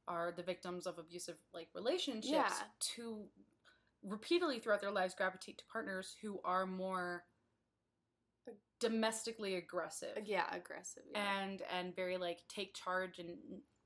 [0.09, 2.65] are the victims of abusive like relationships Yeah.
[2.97, 3.29] to
[4.05, 7.25] repeatedly throughout their lives gravitate to partners who are more
[8.81, 11.03] domestically aggressive Yeah, aggressive.
[11.11, 11.41] Yeah.
[11.43, 13.31] and and very like take charge and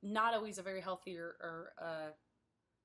[0.03, 2.11] not always a very healthy or, or uh,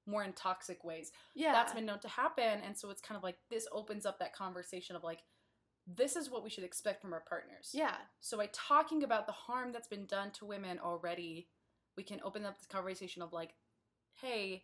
[0.06, 1.12] more in toxic ways.
[1.36, 1.54] yeah.
[1.54, 4.36] that's been known to happen and so it's kind of like this opens up that
[4.36, 5.20] conversation of like
[5.88, 7.96] this is what we should expect from our partners yeah.
[8.20, 11.48] so by talking about the harm that's been done to women already
[11.98, 13.52] we can open up this conversation of like
[14.22, 14.64] hey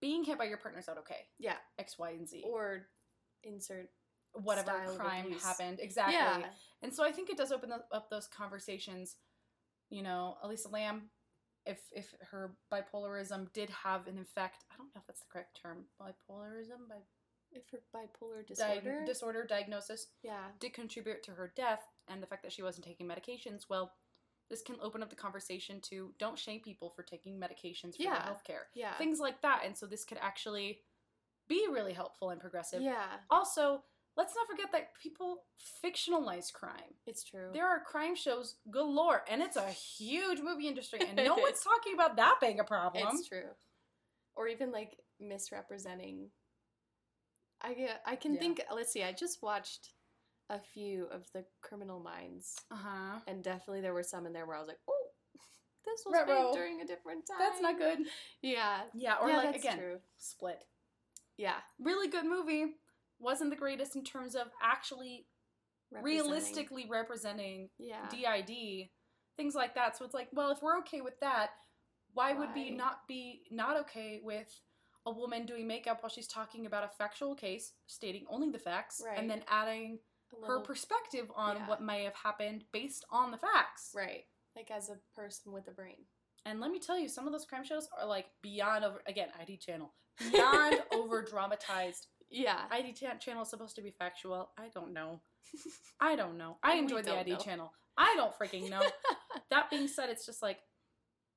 [0.00, 1.56] being hit by your partner's not okay Yeah.
[1.78, 2.86] x y and z Or
[3.42, 3.88] insert.
[4.32, 6.42] whatever crime happened exactly Yeah.
[6.82, 9.16] and so i think it does open up- those conversations
[9.88, 11.10] you know elisa lam
[11.66, 15.58] if if her bipolarism did have an effect i don't know if that's the correct
[15.60, 16.96] term bipolarism by
[17.52, 19.04] If her bipolar disorder.
[19.04, 20.52] disorder diagnosis yeah.
[20.60, 23.92] did contribute to her death and the fact that she wasn't taking medications, well,
[24.50, 28.14] this can open up the conversation to don't shame people for taking medications for Yeah.
[28.24, 28.62] their healthcare.
[28.74, 28.94] Yeah.
[28.98, 29.62] Things like that.
[29.64, 30.82] And so this could actually
[31.48, 32.82] be really helpful and progressive.
[32.82, 33.06] yeah.
[33.30, 33.82] Also,
[34.16, 35.44] let's not forget that people
[35.84, 36.94] fictionalize crime.
[37.06, 37.50] It's true.
[37.52, 41.94] There are crime shows galore, and it's a huge movie industry, and no one's talking
[41.94, 43.06] about that being a problem.
[43.16, 43.50] It's true.
[44.34, 46.30] Or even like misrepresenting.
[47.62, 47.90] I.
[48.06, 48.40] I can Yeah.
[48.40, 48.62] think.
[48.74, 49.02] Let's see.
[49.04, 49.92] I just watched
[50.50, 53.18] a few of the Criminal Minds, Uh huh.
[53.26, 55.06] and definitely there were some in there where I was like, "Oh,
[55.86, 56.48] this was Ruh-roh.
[56.50, 58.00] made during a different time." That's not good.
[58.42, 58.80] Yeah.
[58.94, 59.98] Yeah, or yeah, like again, true.
[60.18, 60.64] Split.
[61.38, 61.56] Yeah.
[61.78, 62.74] Really good movie.
[63.18, 65.26] Wasn't the greatest in terms of actually
[65.90, 66.30] Representing.
[66.30, 68.08] realistically representing Yeah.
[68.10, 68.90] DID,
[69.36, 69.96] things like that.
[69.96, 71.50] So it's like, well, if we're okay with that,
[72.12, 74.48] why would we not be not okay with
[75.06, 79.00] a woman doing makeup while she's talking about a factual case, stating only the facts,
[79.04, 79.18] Right.
[79.18, 79.98] and then adding
[80.46, 81.66] her perspective on Yeah.
[81.68, 83.92] what may have happened based on the facts.
[83.94, 84.26] right,
[84.56, 86.06] like as a person with a brain.
[86.46, 89.28] And let me tell you, some of those crime shows are like beyond over again,
[89.40, 89.92] ID channel.
[90.32, 92.06] Beyond over dramatized.
[92.28, 94.50] Yeah, ID ta- channel is supposed to be factual.
[94.58, 95.20] I don't know.
[96.00, 96.58] I don't know.
[96.62, 97.38] I enjoy the ID know.
[97.38, 97.72] channel.
[97.96, 98.82] I don't freaking know.
[99.50, 100.58] that being said, it's just like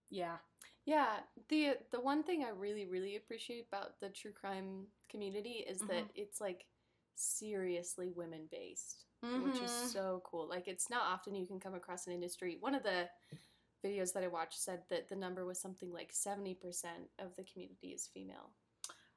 [0.09, 0.37] yeah.
[0.85, 1.19] Yeah,
[1.49, 6.05] the the one thing I really really appreciate about the true crime community is that
[6.07, 6.11] Mhm.
[6.15, 6.65] it's like
[7.15, 9.87] seriously women based, which is Mhm.
[9.93, 10.47] so cool.
[10.47, 12.57] Like it's not often you can come across an industry.
[12.59, 13.09] One of the
[13.83, 17.89] videos that I watched said that the number was something like 70% of the community
[17.93, 18.53] is female,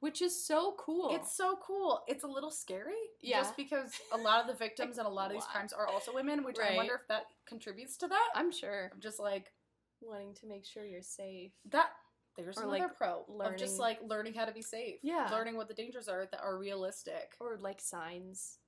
[0.01, 1.14] which is so cool.
[1.14, 2.03] It's so cool.
[2.09, 2.94] It's a little scary.
[3.20, 3.38] Yeah.
[3.42, 6.12] Just because a lot of the victims and a lot of these crimes are also
[6.12, 8.28] women, which I wonder if that contributes to that.
[8.34, 9.53] I'm sure I'm just like
[10.01, 11.53] wanting to make sure you're safe.
[11.66, 11.90] that
[12.37, 15.01] there's Or, another like, pro of just like learning how to be safe.
[15.03, 15.30] Yeah.
[15.30, 17.34] Learning what the dangers are that are realistic.
[17.41, 18.59] or like signs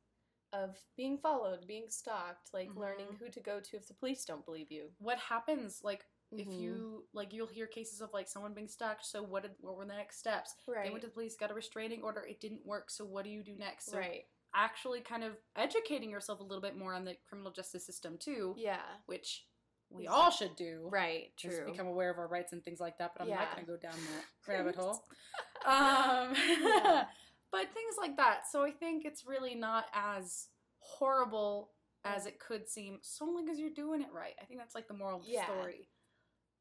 [0.53, 3.19] of being followed, being stalked, like learning Mhm.
[3.19, 4.91] who to go to if the police don't believe you.
[4.99, 6.07] What happens like
[6.39, 6.61] if Mhm.
[6.61, 9.85] you like you'll hear cases of like someone being stalked, so what did what were
[9.85, 10.55] the next steps?
[10.66, 13.25] right, They went to the police, got a restraining order, it didn't work, so what
[13.25, 13.91] do you do next?
[13.91, 17.85] So right, actually kind of educating yourself a little bit more on the criminal justice
[17.85, 19.47] system too, yeah, which
[19.91, 20.89] we all should do.
[20.93, 21.66] right, Just true.
[21.70, 23.76] become aware of our rights and things like that, but I'm not going to go
[23.78, 25.03] down that rabbit hole.
[25.66, 27.05] Um, Yeah.
[27.53, 28.43] but things like that.
[28.51, 30.47] So I think it's really not as
[30.78, 31.70] horrible
[32.05, 34.34] as it could seem, so long as you're doing it right.
[34.41, 35.47] I think that's like the moral of the Yeah.
[35.47, 35.89] story.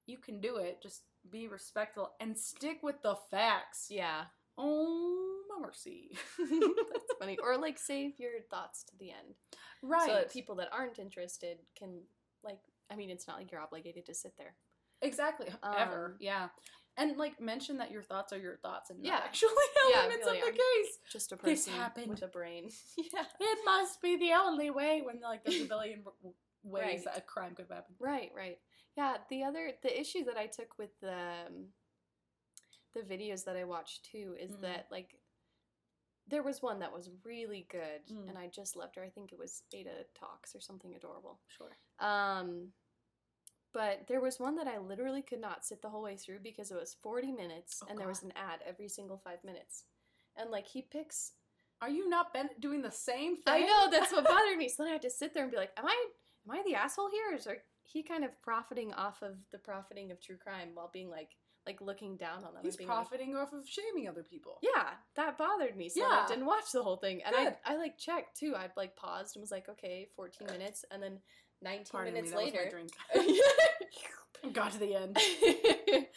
[0.07, 0.81] You can do it.
[0.81, 3.87] Just be respectful and stick with the facts.
[3.89, 4.23] yeah,
[4.57, 6.09] Oh my mercy.
[6.39, 7.37] that's funny.
[7.43, 9.35] Or like save your thoughts to the end,
[9.83, 10.07] right.
[10.07, 12.01] so that people that aren't interested can.
[12.91, 14.55] I mean, it's not like you're obligated to sit there.
[15.01, 15.47] exactly.
[15.63, 16.05] Ever.
[16.05, 16.49] Um, Yeah.
[16.99, 19.11] And like mention that your thoughts are your thoughts and Yeah.
[19.11, 19.49] not actually
[19.91, 20.97] Yeah, elements really, of the I'm- case.
[21.11, 22.07] Just a This person happened.
[22.09, 22.71] with a brain.
[22.97, 23.25] yeah.
[23.39, 26.03] It must be the only way when like there's a billion
[26.63, 27.03] ways Right.
[27.05, 27.95] that a crime could happen.
[27.99, 28.57] Right, right.
[28.95, 31.13] Yeah, the other the issue that I took with the
[31.47, 31.67] um,
[32.95, 34.61] the videos that I watched too is Mm.
[34.61, 35.13] that like
[36.29, 38.29] there was one that was really good Mm.
[38.29, 39.03] and I just loved her.
[39.03, 41.39] I think it was Ada Talks or something adorable.
[41.47, 41.71] Sure.
[41.99, 42.73] Um
[43.73, 46.71] but there was one that I literally could not sit the whole way through because
[46.71, 49.83] it was 40 minutes Oh, and there was an ad every single 5 minutes.
[50.35, 51.33] And like he picks
[51.81, 53.53] Are you not been doing the same thing?
[53.53, 54.67] I know that's what bothered me.
[54.69, 56.05] So then I had to sit there and be like, "Am I
[56.45, 57.31] am I the asshole here?
[57.31, 57.47] Or is
[57.83, 61.35] he kind of profiting off of the profiting of true crime while being like
[61.67, 62.63] like looking down on them?
[62.63, 64.57] He's being like- profiting off of shaming other people.
[64.63, 65.89] yeah, that bothered me.
[65.89, 67.55] So then I didn't watch the whole thing, and Good.
[67.65, 68.53] I I like checked too.
[68.55, 71.19] I like paused and was like, okay, fourteen minutes, and then
[71.61, 72.67] nineteen Pardon minutes my later.
[72.71, 72.91] drink.
[74.53, 75.17] Got to the end.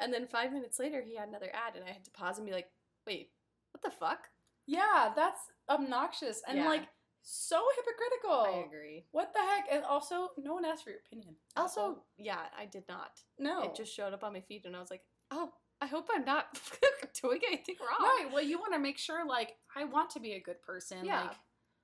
[0.00, 2.46] and then five minutes later, he had another ad, and I had to pause and
[2.46, 2.68] be like,
[3.06, 3.30] "Wait,
[3.72, 4.28] what the fuck?"
[4.66, 6.68] Yeah, that's obnoxious and Yeah.
[6.68, 6.88] like
[7.24, 8.54] so hypocritical.
[8.62, 9.04] I agree.
[9.12, 9.64] What the heck?
[9.72, 11.36] And also, no one asked for your opinion.
[11.56, 13.20] Also, yeah, I did not.
[13.38, 13.62] no.
[13.62, 15.50] It just showed up on my feed, and I was like, "Oh,
[15.80, 16.60] I hope I'm not
[17.22, 18.28] doing anything wrong." right.
[18.32, 21.04] Well, you want to make sure, like, I want to be a good person.
[21.04, 21.22] Yeah.
[21.22, 21.36] Like,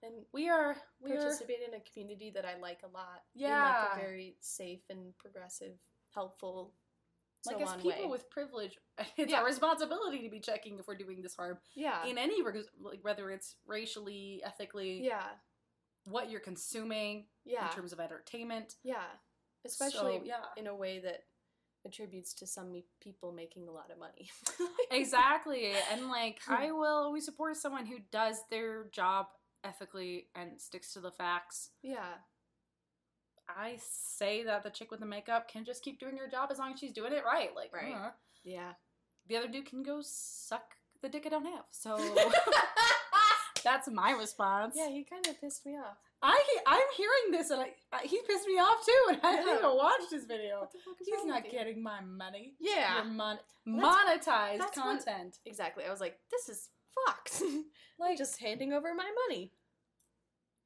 [0.03, 0.77] and we are.
[1.03, 1.17] We are.
[1.17, 3.23] participate in a community that I like a lot.
[3.35, 3.87] in Yeah.
[3.93, 5.77] like a very safe and progressive,
[6.15, 6.75] helpful,
[7.43, 8.07] so Like as people way.
[8.11, 8.77] with privilege,
[9.17, 9.39] it's Yeah.
[9.41, 13.01] our responsibility to be checking if we're doing this harm yeah, in any reg- like
[13.03, 15.23] whether it's racially, ethically, yeah,
[16.05, 18.77] what you're consuming yeah, in terms of entertainment.
[18.83, 19.05] yeah.
[19.65, 20.45] Especially So, yeah.
[20.57, 21.25] in a way that
[21.87, 24.31] attributes to some people making a lot of money.
[24.91, 25.73] exactly.
[25.93, 29.27] And like I will always support someone who does their job
[29.65, 31.71] ethically and sticks to the facts.
[31.83, 32.15] yeah,
[33.59, 36.59] I say that the chick with the makeup can just keep doing her job as
[36.59, 37.51] long as she's doing it right.
[37.55, 37.95] Like, Right.
[37.95, 38.11] uh,
[38.45, 38.73] yeah.
[39.29, 41.65] the other dude can go suck the dick I don't have.
[41.71, 41.97] So
[43.65, 44.75] that's my response.
[44.77, 45.97] yeah, he kind of pissed me off.
[46.23, 49.47] I I'm hearing this and I, I he pissed me off too, and I haven't
[49.49, 49.59] Yeah.
[49.59, 50.61] even watched his video.
[50.61, 51.59] What the fuck is He's not with you?
[51.59, 52.55] getting my money.
[52.61, 52.97] Yeah.
[52.97, 55.39] Your mon- that's- monetized that's what- content.
[55.47, 55.85] Exactly.
[55.87, 56.69] I was like, this is
[57.07, 57.43] fucked.
[57.99, 59.53] Like, just handing over my money.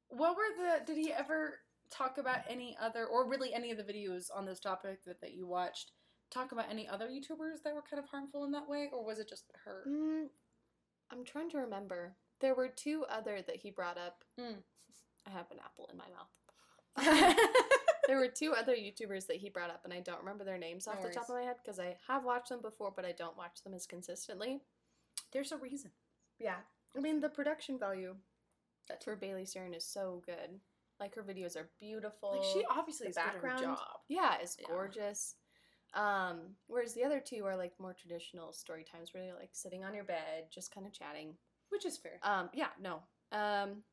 [0.07, 0.85] what were the?
[0.85, 1.55] Did he ever
[1.91, 5.33] talk about any other, or really any of the videos on this topic that that
[5.33, 5.91] you watched?
[6.31, 9.19] Talk about any other YouTubers that were kind of harmful in that way, or was
[9.19, 9.83] it just her?
[9.87, 10.27] Mm,
[11.11, 12.15] I'm trying to remember.
[12.41, 14.23] There were two other that he brought up.
[14.39, 14.57] Mm.
[15.27, 16.29] I have an apple in my mouth.
[18.07, 20.87] there were two other YouTubers that he brought up, and I don't remember their names
[20.87, 23.11] No off the top of my head because I have watched them before, but I
[23.11, 24.61] don't watch them as consistently.
[25.31, 25.91] There's a reason.
[26.39, 26.57] Yeah.
[26.95, 28.15] I mean, the production value
[28.87, 30.59] That's for Bailey Sarian is so good.
[30.99, 32.31] Like, her videos are beautiful.
[32.31, 33.99] Like she obviously the is good at her background- job.
[34.07, 34.67] Yeah, it's Yeah.
[34.67, 35.35] gorgeous.
[35.93, 39.83] Um, whereas the other two are like more traditional story times where you're like sitting
[39.83, 41.37] on your bed, just kind of chatting.
[41.69, 42.19] Which is fair.
[42.21, 43.03] Um, yeah, no.
[43.31, 43.83] Um,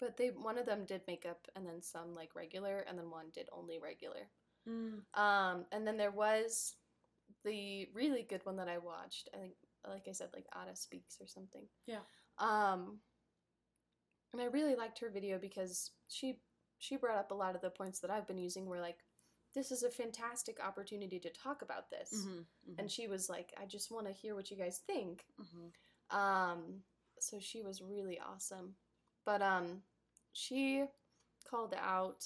[0.00, 3.30] but they one of them did makeup and then some like regular and then one
[3.32, 4.28] did only regular.
[4.68, 5.02] Mm.
[5.14, 6.76] Um, and then there was
[7.44, 9.28] the really good one that I watched.
[9.34, 9.54] I think,
[9.88, 11.66] like I said, like Ada Speaks or something.
[11.86, 12.00] Yeah.
[12.38, 13.00] Um,
[14.32, 16.38] and I really liked her video because she
[16.78, 18.68] she brought up a lot of the points that I've been using.
[18.68, 18.98] Where like,
[19.54, 22.12] this is a fantastic opportunity to talk about this.
[22.14, 22.72] Mm-hmm.
[22.78, 25.24] And she was like, I just want to hear what you guys think.
[25.40, 26.18] mm-hmm.
[26.18, 26.82] Um,
[27.18, 28.74] so she was really awesome.
[29.24, 29.82] But um,
[30.32, 30.84] she
[31.48, 32.24] called out.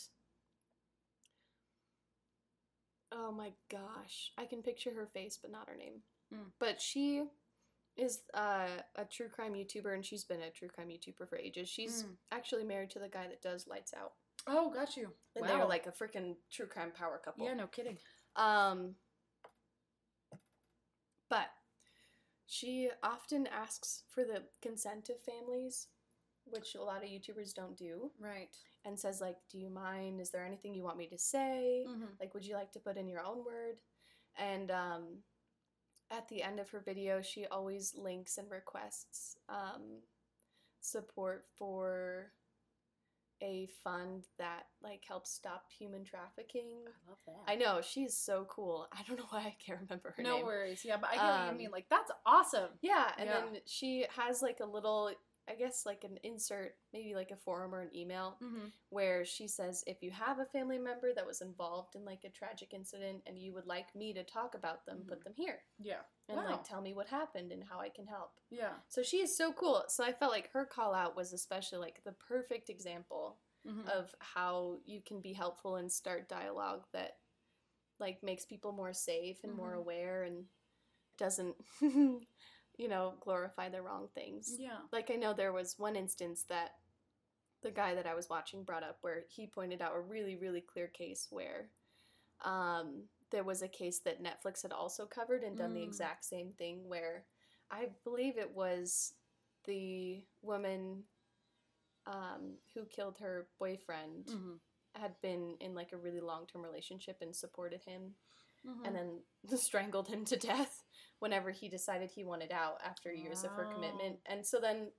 [3.13, 6.03] Oh my gosh, I can picture her face, but not her name.
[6.35, 6.51] Mm.
[6.59, 7.25] But she
[7.97, 8.67] is uh,
[8.97, 11.69] a true crime YouTuber, and she's been a true crime YouTuber for ages.
[11.69, 12.17] She's Mm.
[12.31, 14.13] actually married to the guy that does Lights Out,
[14.47, 15.13] Oh, got you.
[15.35, 15.49] and wow.
[15.53, 17.47] they were like a freaking true crime power couple.
[17.47, 17.99] yeah, no kidding.
[18.37, 18.97] Um,
[21.29, 21.49] but
[22.47, 25.89] she often asks for the consent of families,
[26.45, 28.55] which a lot of YouTubers don't do, Right.
[28.85, 30.21] and says like, "Do you mind?
[30.21, 31.85] Is there anything you want me to say?
[31.89, 32.05] Mm-hmm.
[32.21, 33.79] Like, would you like to put in your own word?"
[34.37, 35.25] And um,
[36.11, 40.01] at the end of her video, she always links and requests um,
[40.81, 42.33] support for
[43.43, 46.71] a fund that like helps stop human trafficking.
[46.87, 47.53] I love that.
[47.53, 48.89] I know she's so cool.
[48.93, 50.41] I don't know why I can't remember her no name.
[50.41, 50.85] No worries.
[50.85, 51.71] Yeah, but I get what you Um, mean.
[51.71, 52.71] Like that's awesome.
[52.81, 53.41] Yeah, and Yeah.
[53.41, 55.11] then she has like a little,
[55.49, 58.67] I guess like an insert, maybe like a forum or an email Mm-hmm.
[58.91, 62.31] where she says if you have a family member that was involved in like a
[62.31, 66.03] tragic incident and you would like me to talk about them, put them here Yeah.
[66.29, 66.45] and Wow.
[66.47, 68.33] like tell me what happened and how I can help.
[68.51, 68.75] Yeah.
[68.89, 69.85] So she is so cool.
[69.89, 73.39] So I felt like her call out was especially like the perfect example
[73.69, 73.89] Mm-hmm.
[73.89, 77.17] of how you can be helpful and start dialogue that
[77.99, 79.79] like makes people more safe and more Mhm.
[79.79, 80.45] aware and
[81.19, 81.57] doesn't
[82.77, 84.79] you know glorify the wrong things yeah.
[84.93, 86.73] like i know there was one instance that
[87.63, 90.61] the guy that i was watching brought up where he pointed out a really really
[90.61, 91.69] clear case where
[92.45, 95.89] um, there was a case that netflix had also covered and done the Mm.
[95.89, 97.25] exact same thing where
[97.71, 99.15] i believe it was
[99.65, 101.03] the woman
[102.07, 104.55] um, who killed her boyfriend Mm-hmm.
[105.03, 108.15] had been in like a really long term relationship and supported him
[108.67, 108.85] Mm-hmm.
[108.85, 110.83] and then strangled him to death
[111.21, 114.19] whenever he decided he wanted out after years of her commitment.
[114.27, 114.91] And so then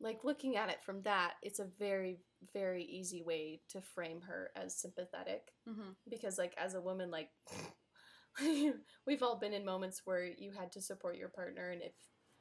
[0.00, 2.18] like looking at it from that, it's a very
[2.52, 5.90] very easy way to frame her as sympathetic Mm-hmm.
[6.10, 7.30] because like as a woman like
[9.06, 11.92] we've all been in moments where you had to support your partner and if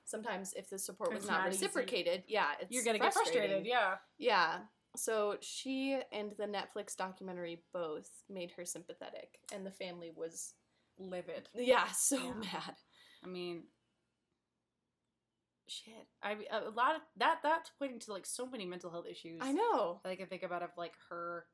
[0.05, 1.65] sometimes if the support was It's not, not easy.
[1.65, 3.65] reciprocated, yeah, it's You're gonna get frustrated.
[3.65, 3.95] Yeah.
[4.17, 4.57] Yeah.
[4.95, 10.53] So she and the Netflix documentary both made her sympathetic, and the family was,
[10.99, 11.49] Livid.
[11.55, 12.33] yeah, so Yeah.
[12.33, 12.75] mad.
[13.23, 13.63] I mean,
[15.67, 16.07] shit.
[16.21, 17.39] I a lot of that.
[17.41, 19.39] That's pointing to like so many mental health issues.
[19.41, 20.01] I know.
[20.03, 21.45] that I can think about of like her,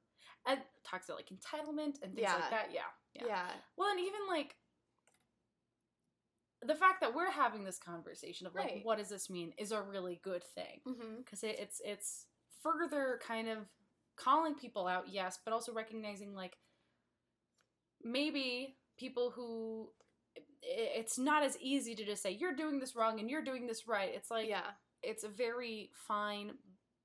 [0.45, 2.35] and talks about like entitlement and things Yeah.
[2.35, 2.69] like that.
[2.73, 2.81] Yeah.
[3.13, 3.23] Yeah.
[3.27, 3.47] Yeah.
[3.77, 4.55] Well, and even like
[6.61, 8.81] the fact that we're having this conversation of like, Right.
[8.85, 11.17] what does this mean, is a really good thing Mm-hmm.
[11.19, 12.25] because it, it's it's
[12.63, 13.59] further kind of
[14.17, 16.57] calling people out, yes, but also recognizing like
[18.03, 19.89] maybe people who
[20.61, 23.87] it's not as easy to just say you're doing this wrong and you're doing this
[23.87, 24.11] right.
[24.13, 24.71] It's like yeah.
[25.01, 26.51] it's a very fine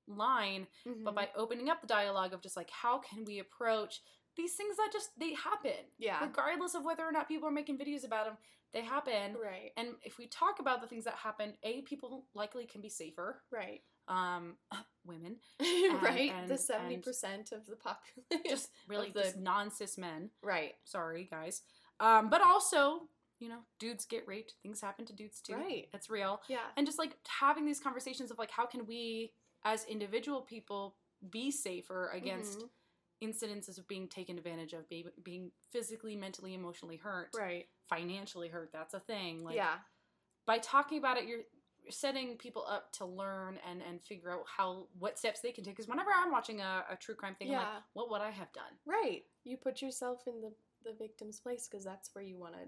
[0.07, 1.03] line Mhm.
[1.05, 4.03] but by opening up the dialogue of just like how can we approach
[4.37, 6.21] these things that just they happen yeah.
[6.23, 8.37] regardless of whether or not people are making videos about them
[8.75, 9.71] they happen Right.
[9.79, 13.41] and if we talk about the things that happen a people likely can be safer
[13.51, 13.81] Right.
[14.09, 14.55] Um
[15.07, 15.37] women
[16.03, 16.33] right.
[16.35, 18.45] and- the seventy percent of the population.
[18.49, 20.75] just really the- just non-cis men right.
[20.85, 21.63] sorry guys
[22.01, 23.03] um but also
[23.41, 25.89] you know dudes get raped things happen to dudes too Right.
[25.93, 26.59] it's real Yeah.
[26.77, 29.33] and just like having these conversations of like how can we
[29.65, 30.97] as individual people
[31.31, 32.69] be safer against Mhm.
[33.23, 37.67] incidences of being taken advantage of, be, being physically, mentally, emotionally hurt, Right.
[37.89, 38.71] financially hurt.
[38.73, 39.43] That's a thing.
[39.45, 39.79] Like yeah.
[40.47, 41.45] by talking about it, you're
[41.91, 45.75] setting people up to learn and and figure out how what steps they can take.
[45.77, 47.79] Because whenever I'm watching a, a true crime thing, I'm like, Yeah.
[47.93, 48.73] what would I have done?
[48.87, 49.23] Right.
[49.45, 50.53] You put yourself in the
[50.85, 52.61] the victim's place because that's where you want to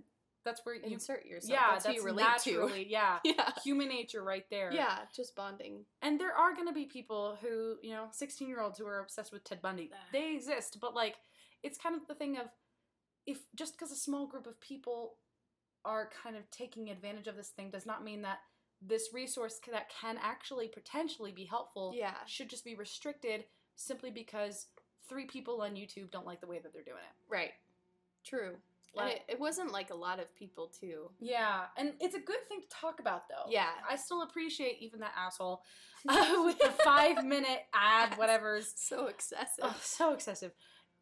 [0.44, 0.82] That's where you.
[0.84, 1.50] insert yourself.
[1.52, 3.18] yeah, that's, that's you relate naturally, yeah.
[3.24, 3.50] Yeah.
[3.62, 4.72] human nature right there.
[4.72, 5.00] Yeah.
[5.14, 5.84] Just bonding.
[6.00, 9.00] And there are going to be people who, you know, 16 year olds who are
[9.00, 9.90] obsessed with Ted Bundy.
[10.12, 11.16] They exist, but like,
[11.62, 12.46] it's kind of the thing of
[13.26, 15.16] if just because a small group of people
[15.84, 18.38] are kind of taking advantage of this thing does not mean that
[18.82, 22.14] this resource that can actually potentially be helpful Yeah.
[22.26, 24.66] should just be restricted simply because
[25.08, 27.32] three people on YouTube don't like the way that they're doing it.
[27.32, 27.52] Right.
[28.24, 28.56] True.
[28.94, 31.10] Like- and it, it wasn't like a lot of people too.
[31.20, 33.50] Yeah, and it's a good thing to talk about though.
[33.50, 33.68] Yeah.
[33.88, 35.62] I still appreciate even that asshole
[36.08, 39.62] uh, with the five minute ad, whatever's So excessive.
[39.64, 40.52] oh, so excessive.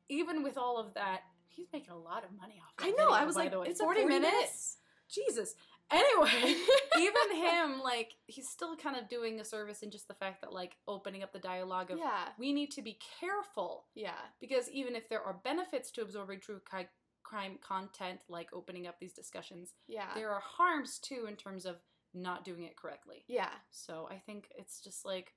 [0.09, 2.77] Even with all of that, he's making a lot of money off.
[2.79, 2.97] That I know.
[2.97, 4.33] video, I was like, it's 40, 40 minutes.
[4.33, 4.77] minutes.
[5.09, 5.55] Jesus.
[5.91, 6.57] Anyway,
[6.99, 10.53] even him, like, he's still kind of doing a service in just the fact that,
[10.53, 12.29] like, opening up the dialogue of yeah.
[12.39, 14.13] we need to be careful Yeah.
[14.41, 16.89] because even if there are benefits to absorbing true ki-
[17.23, 20.09] crime content, like opening up these discussions, Yeah.
[20.15, 21.77] there are harms too in terms of
[22.13, 23.25] not doing it correctly.
[23.29, 23.51] yeah.
[23.71, 25.35] So I think it's just like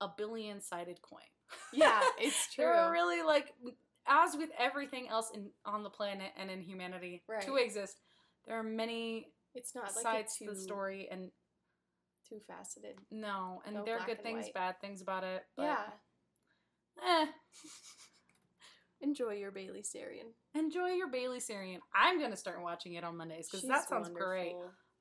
[0.00, 1.20] a billion sided coin.
[1.72, 2.64] Yeah, it's true.
[2.64, 3.52] there are really like,
[4.06, 8.00] as with everything else in on the planet and in humanity to exist,
[8.46, 11.30] there are many it's not like sides to the story, and
[12.28, 12.98] too faceted.
[13.10, 14.54] no, and No there are good things, white.
[14.54, 15.44] bad things about it.
[15.56, 15.84] Yeah.
[17.06, 17.26] eh,
[19.00, 20.32] Enjoy your Bailey Sarian.
[20.54, 21.78] enjoy your Bailey Sarian.
[21.94, 24.54] I'm gonna start watching it on Mondays because that sounds great.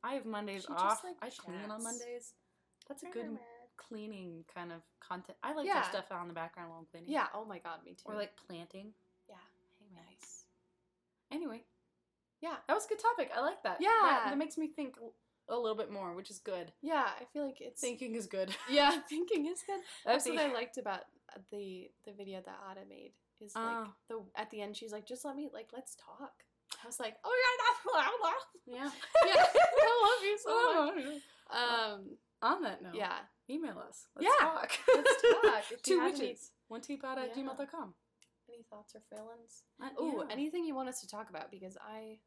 [0.03, 1.03] I have Mondays She just, off.
[1.03, 1.81] like, I clean on.
[1.83, 2.33] Mondays.
[2.87, 3.37] That's a good
[3.75, 5.37] cleaning kind of content.
[5.43, 5.73] I like Yeah.
[5.73, 7.09] to have stuff on the background while I'm cleaning.
[7.09, 7.27] Yeah.
[7.33, 8.03] Oh my God, me too.
[8.05, 8.93] Or like planting.
[9.27, 9.35] yeah.
[9.79, 9.87] Hey.
[9.95, 10.45] Nice.
[11.31, 11.63] Anyway,
[12.41, 12.55] Yeah.
[12.67, 13.31] that was a good topic.
[13.35, 13.77] I like that.
[13.79, 13.89] Yeah.
[14.03, 14.95] That, that makes me think
[15.49, 16.71] a little bit more, which is good.
[16.81, 17.05] Yeah.
[17.19, 17.81] I feel like it's.
[17.81, 18.49] Thinking is good.
[18.69, 19.79] yeah, thinking is good.
[20.05, 21.01] That's what I liked about
[21.35, 23.11] uh, the the video that Ada made.
[23.39, 23.87] Is like Oh.
[24.09, 26.31] the at the end she's like, just let me like let's talk.
[26.83, 28.33] I was like, oh yeah, that's loud.
[28.65, 28.89] Yeah.
[29.25, 29.45] Yeah,
[29.81, 31.21] I love you so much.
[31.51, 31.93] Oh.
[31.95, 33.19] Um, On that note, yeah,
[33.49, 34.07] email us.
[34.15, 34.45] Let's Yeah.
[34.45, 34.71] talk.
[34.95, 35.63] let's talk.
[35.83, 36.51] Two witches.
[36.67, 37.43] One teapot at Yeah.
[37.43, 37.93] gmail.com.
[38.49, 39.63] any thoughts or feelings?
[39.81, 40.33] Uh, Ooh, yeah.
[40.33, 41.49] anything you want us to talk about?
[41.51, 42.19] Because I,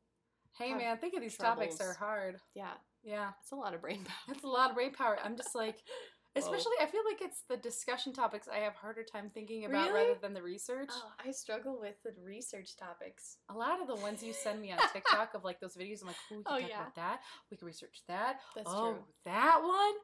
[0.58, 2.36] Hey man, think of these topics are hard.
[2.54, 2.72] yeah,
[3.02, 3.30] Yeah.
[3.42, 4.34] it's a lot of brain power.
[4.34, 5.18] It's a lot of brain power.
[5.24, 5.76] I'm just like,
[6.36, 6.40] Whoa.
[6.42, 10.08] especially, I feel like it's the discussion topics I have harder time thinking about Really?
[10.08, 10.90] rather than the research.
[10.92, 13.38] Oh, I struggle with the research topics.
[13.48, 16.08] A lot of the ones you send me on TikTok of like those videos, I'm
[16.08, 16.80] like, oh, we can Oh, talk yeah.
[16.82, 17.20] about that.
[17.50, 18.40] We can research that.
[18.54, 19.04] That's oh, true.
[19.24, 19.94] that one.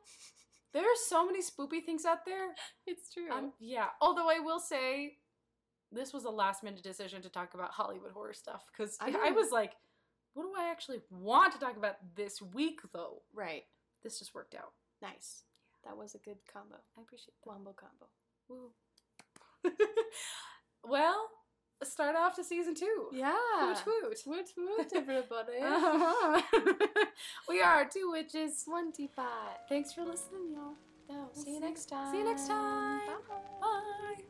[0.72, 2.54] There are so many spoopy things out there.
[2.86, 3.30] It's true.
[3.30, 3.86] Um, yeah.
[4.00, 5.14] Although I will say,
[5.92, 9.30] this was a last minute decision to talk about Hollywood horror stuff because I I,
[9.30, 9.72] was like,
[10.36, 13.22] what do I actually want to talk about this week though?
[13.34, 13.64] right.
[14.04, 14.72] This just worked out.
[15.02, 15.42] Nice.
[15.84, 16.76] That was a good combo.
[16.96, 17.48] I appreciate that.
[17.50, 18.06] Wombo combo.
[18.48, 18.70] Woo.
[20.84, 21.28] well,
[21.82, 23.08] start off to season two.
[23.12, 23.34] Yeah.
[23.62, 24.18] Woot woot.
[24.26, 25.58] Woot woot, everybody.
[25.62, 26.42] Uh-huh.
[27.48, 28.62] we are two witches.
[28.64, 29.66] Twenty-five.
[29.68, 30.74] Thanks for listening, y'all.
[31.08, 32.12] No, We'll see you next time.
[32.12, 33.00] see you next time.
[33.06, 33.14] Bye.
[33.60, 34.22] Bye.